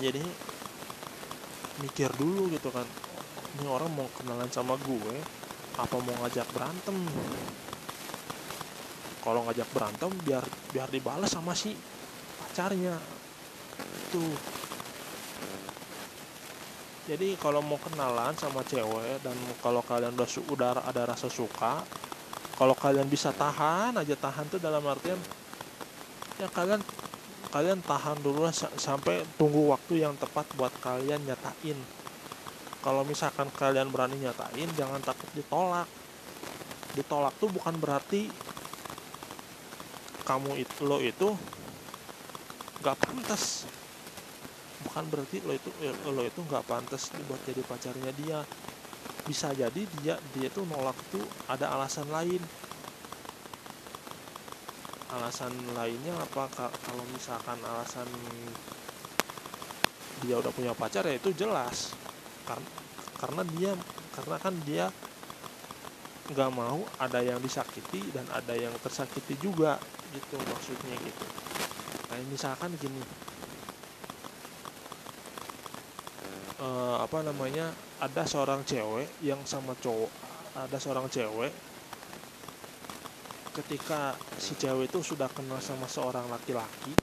jadi 0.00 0.24
mikir 1.84 2.10
dulu 2.16 2.48
gitu 2.48 2.72
kan. 2.72 2.88
Ini 3.60 3.66
orang 3.68 3.92
mau 3.92 4.08
kenalan 4.16 4.48
sama 4.48 4.74
gue 4.80 5.16
apa 5.76 5.96
mau 6.00 6.16
ngajak 6.24 6.48
berantem? 6.56 6.96
Kalau 9.20 9.40
ngajak 9.44 9.68
berantem 9.76 10.12
biar 10.24 10.44
biar 10.72 10.88
dibalas 10.88 11.30
sama 11.30 11.52
si 11.52 11.76
pacarnya. 12.40 12.96
Tuh. 14.10 14.36
Jadi 17.04 17.34
kalau 17.36 17.60
mau 17.60 17.76
kenalan 17.76 18.32
sama 18.38 18.64
cewek 18.64 19.20
dan 19.20 19.34
kalau 19.60 19.84
kalian 19.84 20.14
udah 20.14 20.28
udah 20.52 20.70
ada 20.86 21.02
rasa 21.10 21.26
suka 21.26 21.82
kalau 22.60 22.76
kalian 22.76 23.08
bisa 23.08 23.32
tahan 23.32 23.96
aja 23.96 24.12
tahan 24.20 24.44
tuh 24.52 24.60
dalam 24.60 24.84
artian 24.84 25.16
ya 26.36 26.44
kalian 26.52 26.84
kalian 27.50 27.82
tahan 27.82 28.22
dulu 28.22 28.46
lah 28.46 28.54
sampai 28.54 29.26
tunggu 29.34 29.74
waktu 29.74 30.06
yang 30.06 30.14
tepat 30.14 30.46
buat 30.54 30.70
kalian 30.78 31.18
nyatain. 31.26 31.78
Kalau 32.80 33.02
misalkan 33.02 33.50
kalian 33.52 33.90
berani 33.90 34.16
nyatain 34.22 34.70
jangan 34.78 35.02
takut 35.02 35.26
ditolak. 35.34 35.90
Ditolak 36.94 37.34
tuh 37.42 37.50
bukan 37.50 37.74
berarti 37.76 38.30
kamu 40.22 40.62
itu 40.62 40.74
lo 40.86 41.02
itu 41.02 41.34
gak 42.86 42.96
pantas. 43.02 43.66
Bukan 44.86 45.04
berarti 45.10 45.42
lo 45.42 45.52
itu 45.52 45.70
eh, 45.82 45.94
lo 46.06 46.22
itu 46.24 46.40
nggak 46.40 46.64
pantas 46.64 47.10
buat 47.26 47.42
jadi 47.44 47.62
pacarnya 47.66 48.14
dia. 48.14 48.38
Bisa 49.26 49.50
jadi 49.52 49.82
dia 50.00 50.16
dia 50.38 50.48
tuh 50.48 50.64
nolak 50.70 50.96
tuh 51.10 51.22
ada 51.50 51.74
alasan 51.74 52.06
lain 52.08 52.40
alasan 55.10 55.50
lainnya 55.74 56.14
apa 56.14 56.46
kalau 56.86 57.04
misalkan 57.10 57.58
alasan 57.62 58.06
dia 60.20 60.36
udah 60.36 60.52
punya 60.52 60.72
pacar 60.76 61.06
ya 61.08 61.16
itu 61.18 61.32
jelas. 61.34 61.94
Karena 62.46 62.68
karena 63.18 63.42
dia 63.56 63.72
karena 64.14 64.36
kan 64.38 64.54
dia 64.62 64.86
nggak 66.30 66.50
mau 66.54 66.86
ada 67.02 67.18
yang 67.20 67.42
disakiti 67.42 68.06
dan 68.14 68.24
ada 68.30 68.54
yang 68.54 68.72
tersakiti 68.78 69.34
juga 69.42 69.80
gitu 70.14 70.36
maksudnya 70.38 70.94
gitu. 71.02 71.26
Kayak 72.10 72.26
misalkan 72.30 72.70
gini. 72.78 73.02
Uh, 76.60 77.00
apa 77.00 77.24
namanya? 77.24 77.72
Ada 78.00 78.24
seorang 78.24 78.64
cewek 78.64 79.08
yang 79.20 79.44
sama 79.44 79.76
cowok 79.76 80.30
ada 80.56 80.76
seorang 80.82 81.06
cewek 81.06 81.52
ketika 83.60 84.16
si 84.40 84.56
cewek 84.56 84.88
itu 84.88 85.04
sudah 85.04 85.28
kenal 85.28 85.60
sama 85.60 85.84
seorang 85.84 86.24
laki-laki 86.32 86.96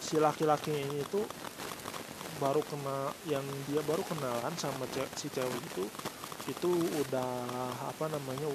si 0.00 0.18
laki-laki 0.18 0.74
ini 0.74 1.06
tuh 1.06 1.22
baru 2.42 2.64
kenal 2.66 3.14
yang 3.30 3.46
dia 3.70 3.78
baru 3.86 4.02
kenalan 4.02 4.50
sama 4.58 4.88
si 5.14 5.30
cewek 5.30 5.60
itu 5.70 5.84
itu 6.48 6.70
udah 7.06 7.46
apa 7.86 8.10
namanya 8.10 8.50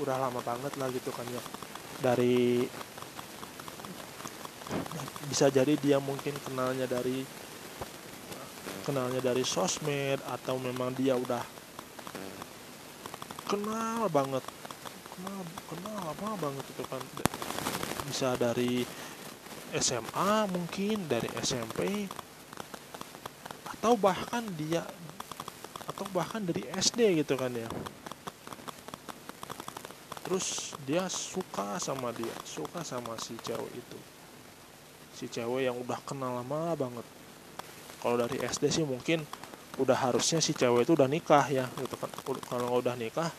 udah 0.00 0.16
lama 0.16 0.40
banget 0.40 0.72
lah 0.78 0.88
gitu 0.94 1.10
kan 1.10 1.26
ya. 1.28 1.42
Dari 1.98 2.64
bisa 5.28 5.50
jadi 5.52 5.76
dia 5.76 5.98
mungkin 6.00 6.32
kenalnya 6.40 6.88
dari 6.88 7.26
kenalnya 8.86 9.20
dari 9.20 9.44
sosmed 9.44 10.22
atau 10.24 10.56
memang 10.56 10.96
dia 10.96 11.18
udah 11.18 11.57
kenal 13.48 14.06
banget. 14.12 14.44
Kenal 15.16 15.40
kenal 15.66 16.00
apa 16.12 16.28
banget 16.36 16.64
itu 16.68 16.84
kan. 16.84 17.02
Bisa 18.04 18.36
dari 18.36 18.84
SMA 19.72 20.32
mungkin 20.52 21.08
dari 21.08 21.28
SMP 21.40 22.08
atau 23.64 23.96
bahkan 23.96 24.44
dia 24.60 24.84
atau 25.88 26.04
bahkan 26.12 26.44
dari 26.44 26.68
SD 26.76 27.24
gitu 27.24 27.34
kan 27.40 27.50
ya. 27.56 27.68
Terus 30.28 30.76
dia 30.84 31.08
suka 31.08 31.80
sama 31.80 32.12
dia 32.12 32.32
suka 32.44 32.84
sama 32.84 33.16
si 33.16 33.32
cewek 33.40 33.72
itu. 33.72 33.98
Si 35.16 35.24
cewek 35.24 35.72
yang 35.72 35.76
udah 35.80 35.96
kenal 36.04 36.36
lama 36.36 36.76
banget. 36.76 37.06
Kalau 37.98 38.16
dari 38.20 38.38
SD 38.44 38.64
sih 38.70 38.84
mungkin 38.84 39.24
udah 39.78 39.94
harusnya 39.94 40.42
si 40.42 40.52
cewek 40.58 40.82
itu 40.82 40.92
udah 40.98 41.06
nikah 41.06 41.46
ya 41.46 41.70
gitu 41.78 41.94
kan. 41.94 42.10
Kalau 42.50 42.82
udah 42.82 42.98
nikah 42.98 43.30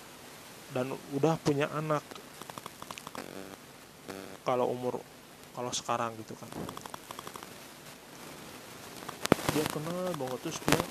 dan 0.72 0.96
udah 1.12 1.36
punya 1.44 1.68
anak 1.76 2.02
kalau 4.48 4.72
umur 4.72 5.04
kalau 5.54 5.70
sekarang 5.76 6.16
gitu 6.18 6.34
kan. 6.40 6.48
Dia 9.54 9.66
kenal 9.68 10.16
banget 10.16 10.40
terus 10.46 10.58
dia 10.64 10.82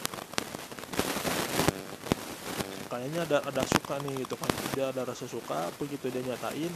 kayaknya 2.89 3.21
ada 3.25 3.39
ada 3.49 3.63
suka 3.65 3.97
nih 4.05 4.29
gitu 4.29 4.35
kan. 4.37 4.51
Dia 4.77 4.93
ada 4.93 5.03
rasa 5.09 5.25
suka 5.25 5.73
begitu 5.81 6.13
dia 6.13 6.23
nyatain. 6.23 6.73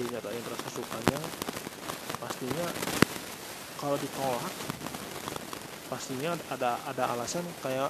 Dia 0.00 0.06
nyatain 0.16 0.44
rasa 0.48 0.68
sukanya. 0.72 1.20
Pastinya 2.18 2.66
kalau 3.78 3.94
ditolak 3.94 4.54
pastinya 5.88 6.34
ada 6.50 6.76
ada 6.84 7.14
alasan 7.14 7.46
kayak 7.62 7.88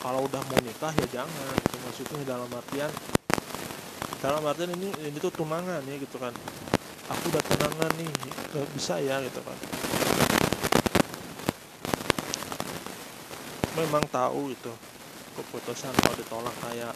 kalau 0.00 0.24
udah 0.24 0.40
mau 0.50 0.60
nikah 0.64 0.92
ya 0.96 1.06
jangan 1.20 1.52
gitu. 1.60 1.76
Maksudnya 1.84 2.24
dalam 2.24 2.48
artian 2.48 2.90
dalam 4.24 4.42
artian 4.48 4.72
ini 4.72 4.88
ini 5.04 5.16
tuh 5.20 5.32
tunangan 5.36 5.84
ya 5.84 5.96
gitu 6.00 6.16
kan. 6.16 6.32
Aku 7.12 7.28
udah 7.28 7.42
tunangan 7.44 7.90
nih 8.00 8.08
bisa 8.72 8.96
ya 9.04 9.20
gitu 9.20 9.40
kan. 9.44 9.58
Memang 13.76 14.04
tahu 14.08 14.48
itu 14.48 14.72
keputusan 15.36 15.92
kalau 16.00 16.16
ditolak 16.16 16.56
kayak 16.64 16.94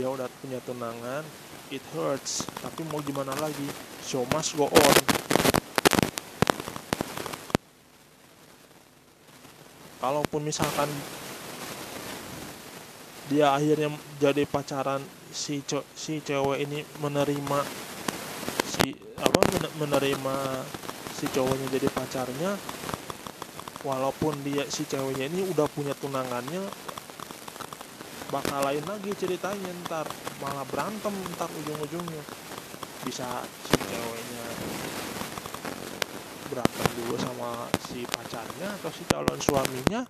dia 0.00 0.08
udah 0.08 0.28
punya 0.40 0.60
tunangan 0.64 1.22
it 1.68 1.84
hurts. 1.92 2.48
Tapi 2.64 2.88
mau 2.88 3.04
gimana 3.04 3.36
lagi? 3.36 3.68
Show 4.00 4.24
must 4.32 4.56
go 4.56 4.70
on 4.70 5.25
kalaupun 10.06 10.46
misalkan 10.46 10.86
dia 13.26 13.50
akhirnya 13.50 13.90
jadi 14.22 14.46
pacaran 14.46 15.02
si 15.34 15.58
si 15.98 16.22
cewek 16.22 16.62
ini 16.62 16.86
menerima 17.02 17.58
si 18.70 18.94
apa 19.18 19.42
menerima 19.82 20.36
si 21.10 21.26
cowoknya 21.34 21.66
jadi 21.74 21.90
pacarnya 21.90 22.54
walaupun 23.82 24.38
dia 24.46 24.62
si 24.70 24.86
ceweknya 24.86 25.26
ini 25.26 25.42
udah 25.50 25.66
punya 25.74 25.90
tunangannya 25.98 26.62
bakal 28.30 28.58
lain 28.62 28.82
lagi 28.86 29.10
ceritanya 29.14 29.70
ntar 29.86 30.06
malah 30.42 30.66
berantem 30.66 31.14
ntar 31.34 31.50
ujung-ujungnya. 31.50 32.22
Bisa 33.06 33.26
si 33.66 33.74
ceweknya 33.74 34.46
berantem 36.50 36.86
dulu 36.94 37.14
sama 37.18 37.70
si 37.96 38.04
pacarnya 38.04 38.76
atau 38.76 38.92
si 38.92 39.02
calon 39.08 39.40
suaminya 39.40 40.04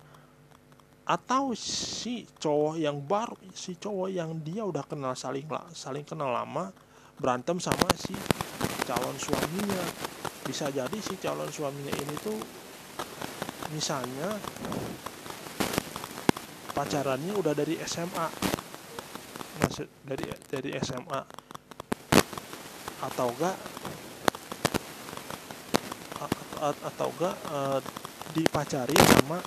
atau 1.07 1.55
si 1.55 2.27
cowok 2.27 2.75
yang 2.75 2.99
baru 2.99 3.39
si 3.55 3.79
cowok 3.79 4.11
yang 4.11 4.43
dia 4.43 4.67
udah 4.67 4.83
kenal 4.83 5.15
saling 5.15 5.47
saling 5.71 6.03
kenal 6.03 6.27
lama 6.35 6.67
berantem 7.15 7.63
sama 7.63 7.87
si 7.95 8.11
calon 8.83 9.15
suaminya. 9.15 9.83
Bisa 10.43 10.67
jadi 10.67 10.99
si 10.99 11.15
calon 11.15 11.47
suaminya 11.47 11.95
ini 11.95 12.15
tuh 12.19 12.35
misalnya 13.71 14.35
pacarannya 16.75 17.33
udah 17.39 17.55
dari 17.55 17.79
SMA 17.87 18.27
maksud 19.63 19.87
dari 20.03 20.27
dari 20.51 20.75
SMA 20.83 21.21
atau 23.07 23.27
enggak 23.31 23.57
atau 26.61 27.07
enggak 27.13 27.35
uh, 27.53 27.79
dipacari 28.33 28.97
sama 28.97 29.39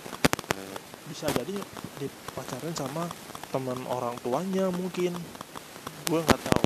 bisa 1.11 1.27
jadi 1.35 1.59
dipacarin 1.99 2.71
sama 2.79 3.11
teman 3.51 3.83
orang 3.91 4.15
tuanya 4.23 4.71
mungkin. 4.71 5.11
Gue 6.07 6.21
nggak 6.23 6.39
tahu. 6.39 6.63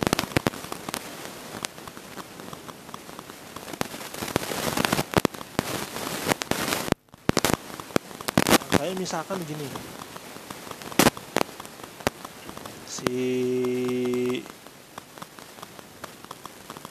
Kayak 8.76 9.00
misalkan 9.00 9.40
gini. 9.48 9.64
Si 12.84 13.16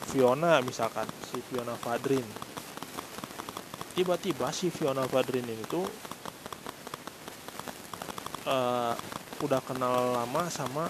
Fiona 0.09 0.57
misalkan 0.65 1.05
si 1.29 1.37
Fiona 1.45 1.77
Fadrin 1.77 2.42
tiba-tiba 3.93 4.49
si 4.49 4.73
Fiona 4.73 5.05
Fadrin 5.05 5.45
ini 5.45 5.65
tuh 5.69 5.85
uh, 8.49 8.93
udah 9.45 9.61
kenal 9.61 10.17
lama 10.17 10.49
sama 10.49 10.89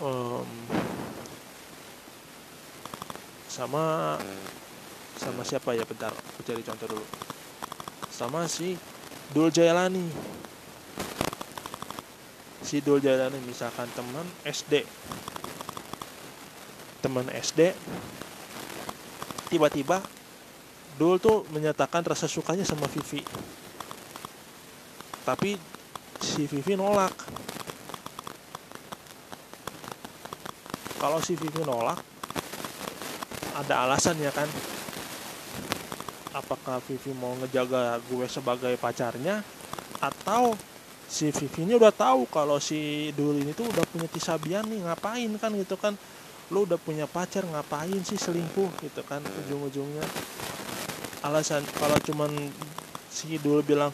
um, 0.00 0.48
sama 3.48 4.16
sama 5.16 5.42
siapa 5.44 5.72
ya? 5.72 5.84
Bentar 5.84 6.12
aku 6.12 6.40
cari 6.44 6.60
contoh 6.60 6.86
dulu. 6.92 7.06
Sama 8.12 8.44
si 8.48 8.76
Dul 9.32 9.48
Jailani. 9.48 10.04
Si 12.60 12.80
Dul 12.84 13.00
Jailani 13.00 13.40
misalkan 13.44 13.88
teman 13.96 14.28
SD 14.44 14.84
teman 17.04 17.28
SD 17.30 17.70
tiba-tiba 19.46 20.02
Dul 20.96 21.20
tuh 21.20 21.44
menyatakan 21.52 22.00
rasa 22.00 22.24
sukanya 22.24 22.64
sama 22.64 22.88
Vivi. 22.88 23.20
Tapi 25.28 25.60
si 26.16 26.48
Vivi 26.48 26.72
nolak. 26.72 27.12
Kalau 30.96 31.20
si 31.20 31.36
Vivi 31.36 31.60
nolak 31.68 32.00
ada 33.60 33.84
alasan 33.84 34.16
ya 34.24 34.32
kan? 34.32 34.48
Apakah 36.32 36.80
Vivi 36.88 37.12
mau 37.12 37.36
ngejaga 37.44 38.00
gue 38.08 38.24
sebagai 38.28 38.72
pacarnya? 38.80 39.44
Atau 40.00 40.56
si 41.04 41.28
Vivi 41.28 41.68
ini 41.68 41.76
udah 41.76 41.92
tahu 41.92 42.24
kalau 42.32 42.56
si 42.56 43.12
Dul 43.12 43.44
ini 43.44 43.52
tuh 43.52 43.68
udah 43.68 43.84
punya 43.84 44.08
Tisabian 44.08 44.64
nih 44.64 44.80
ngapain 44.80 45.28
kan 45.36 45.52
gitu 45.52 45.76
kan? 45.76 45.92
Lo 46.48 46.64
udah 46.64 46.80
punya 46.80 47.04
pacar 47.04 47.44
ngapain 47.44 48.00
sih 48.00 48.16
selingkuh 48.16 48.72
gitu 48.80 49.04
kan 49.04 49.20
ujung-ujungnya 49.44 50.06
alasan 51.26 51.66
kalau 51.74 51.98
cuman 51.98 52.30
si 53.10 53.34
Dul 53.42 53.66
bilang 53.66 53.90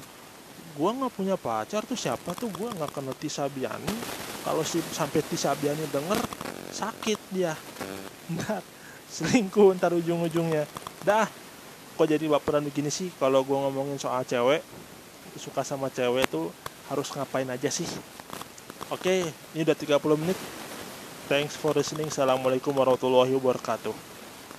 gua 0.76 0.92
nggak 0.92 1.12
punya 1.16 1.36
pacar 1.40 1.84
tuh 1.88 1.96
siapa 1.96 2.36
tuh? 2.36 2.52
Gua 2.52 2.68
nggak 2.76 2.92
kenal 2.92 3.16
Tisabiani 3.16 3.94
kalau 4.44 4.60
si 4.60 4.84
sampai 4.92 5.24
Tisabiani 5.24 5.88
denger 5.88 6.18
sakit 6.72 7.20
dia. 7.32 7.56
Ntar 8.36 8.60
selingkuh 9.08 9.72
ntar 9.80 9.96
ujung-ujungnya. 9.96 10.68
Dah 11.04 11.28
kok 11.96 12.06
jadi 12.08 12.24
baperan 12.28 12.64
begini 12.68 12.92
sih? 12.92 13.08
Kalau 13.16 13.40
gua 13.44 13.68
ngomongin 13.68 13.96
soal 13.96 14.28
cewek 14.28 14.60
suka 15.40 15.64
sama 15.64 15.88
cewek 15.88 16.28
tuh 16.28 16.52
harus 16.92 17.08
ngapain 17.16 17.48
aja 17.48 17.72
sih? 17.72 17.88
Oke 18.92 19.24
ini 19.56 19.64
udah 19.64 19.76
30 19.76 20.20
menit. 20.20 20.36
Thanks 21.32 21.56
for 21.56 21.72
listening. 21.72 22.12
Assalamualaikum 22.12 22.76
warahmatullahi 22.76 23.32
wabarakatuh 23.32 24.11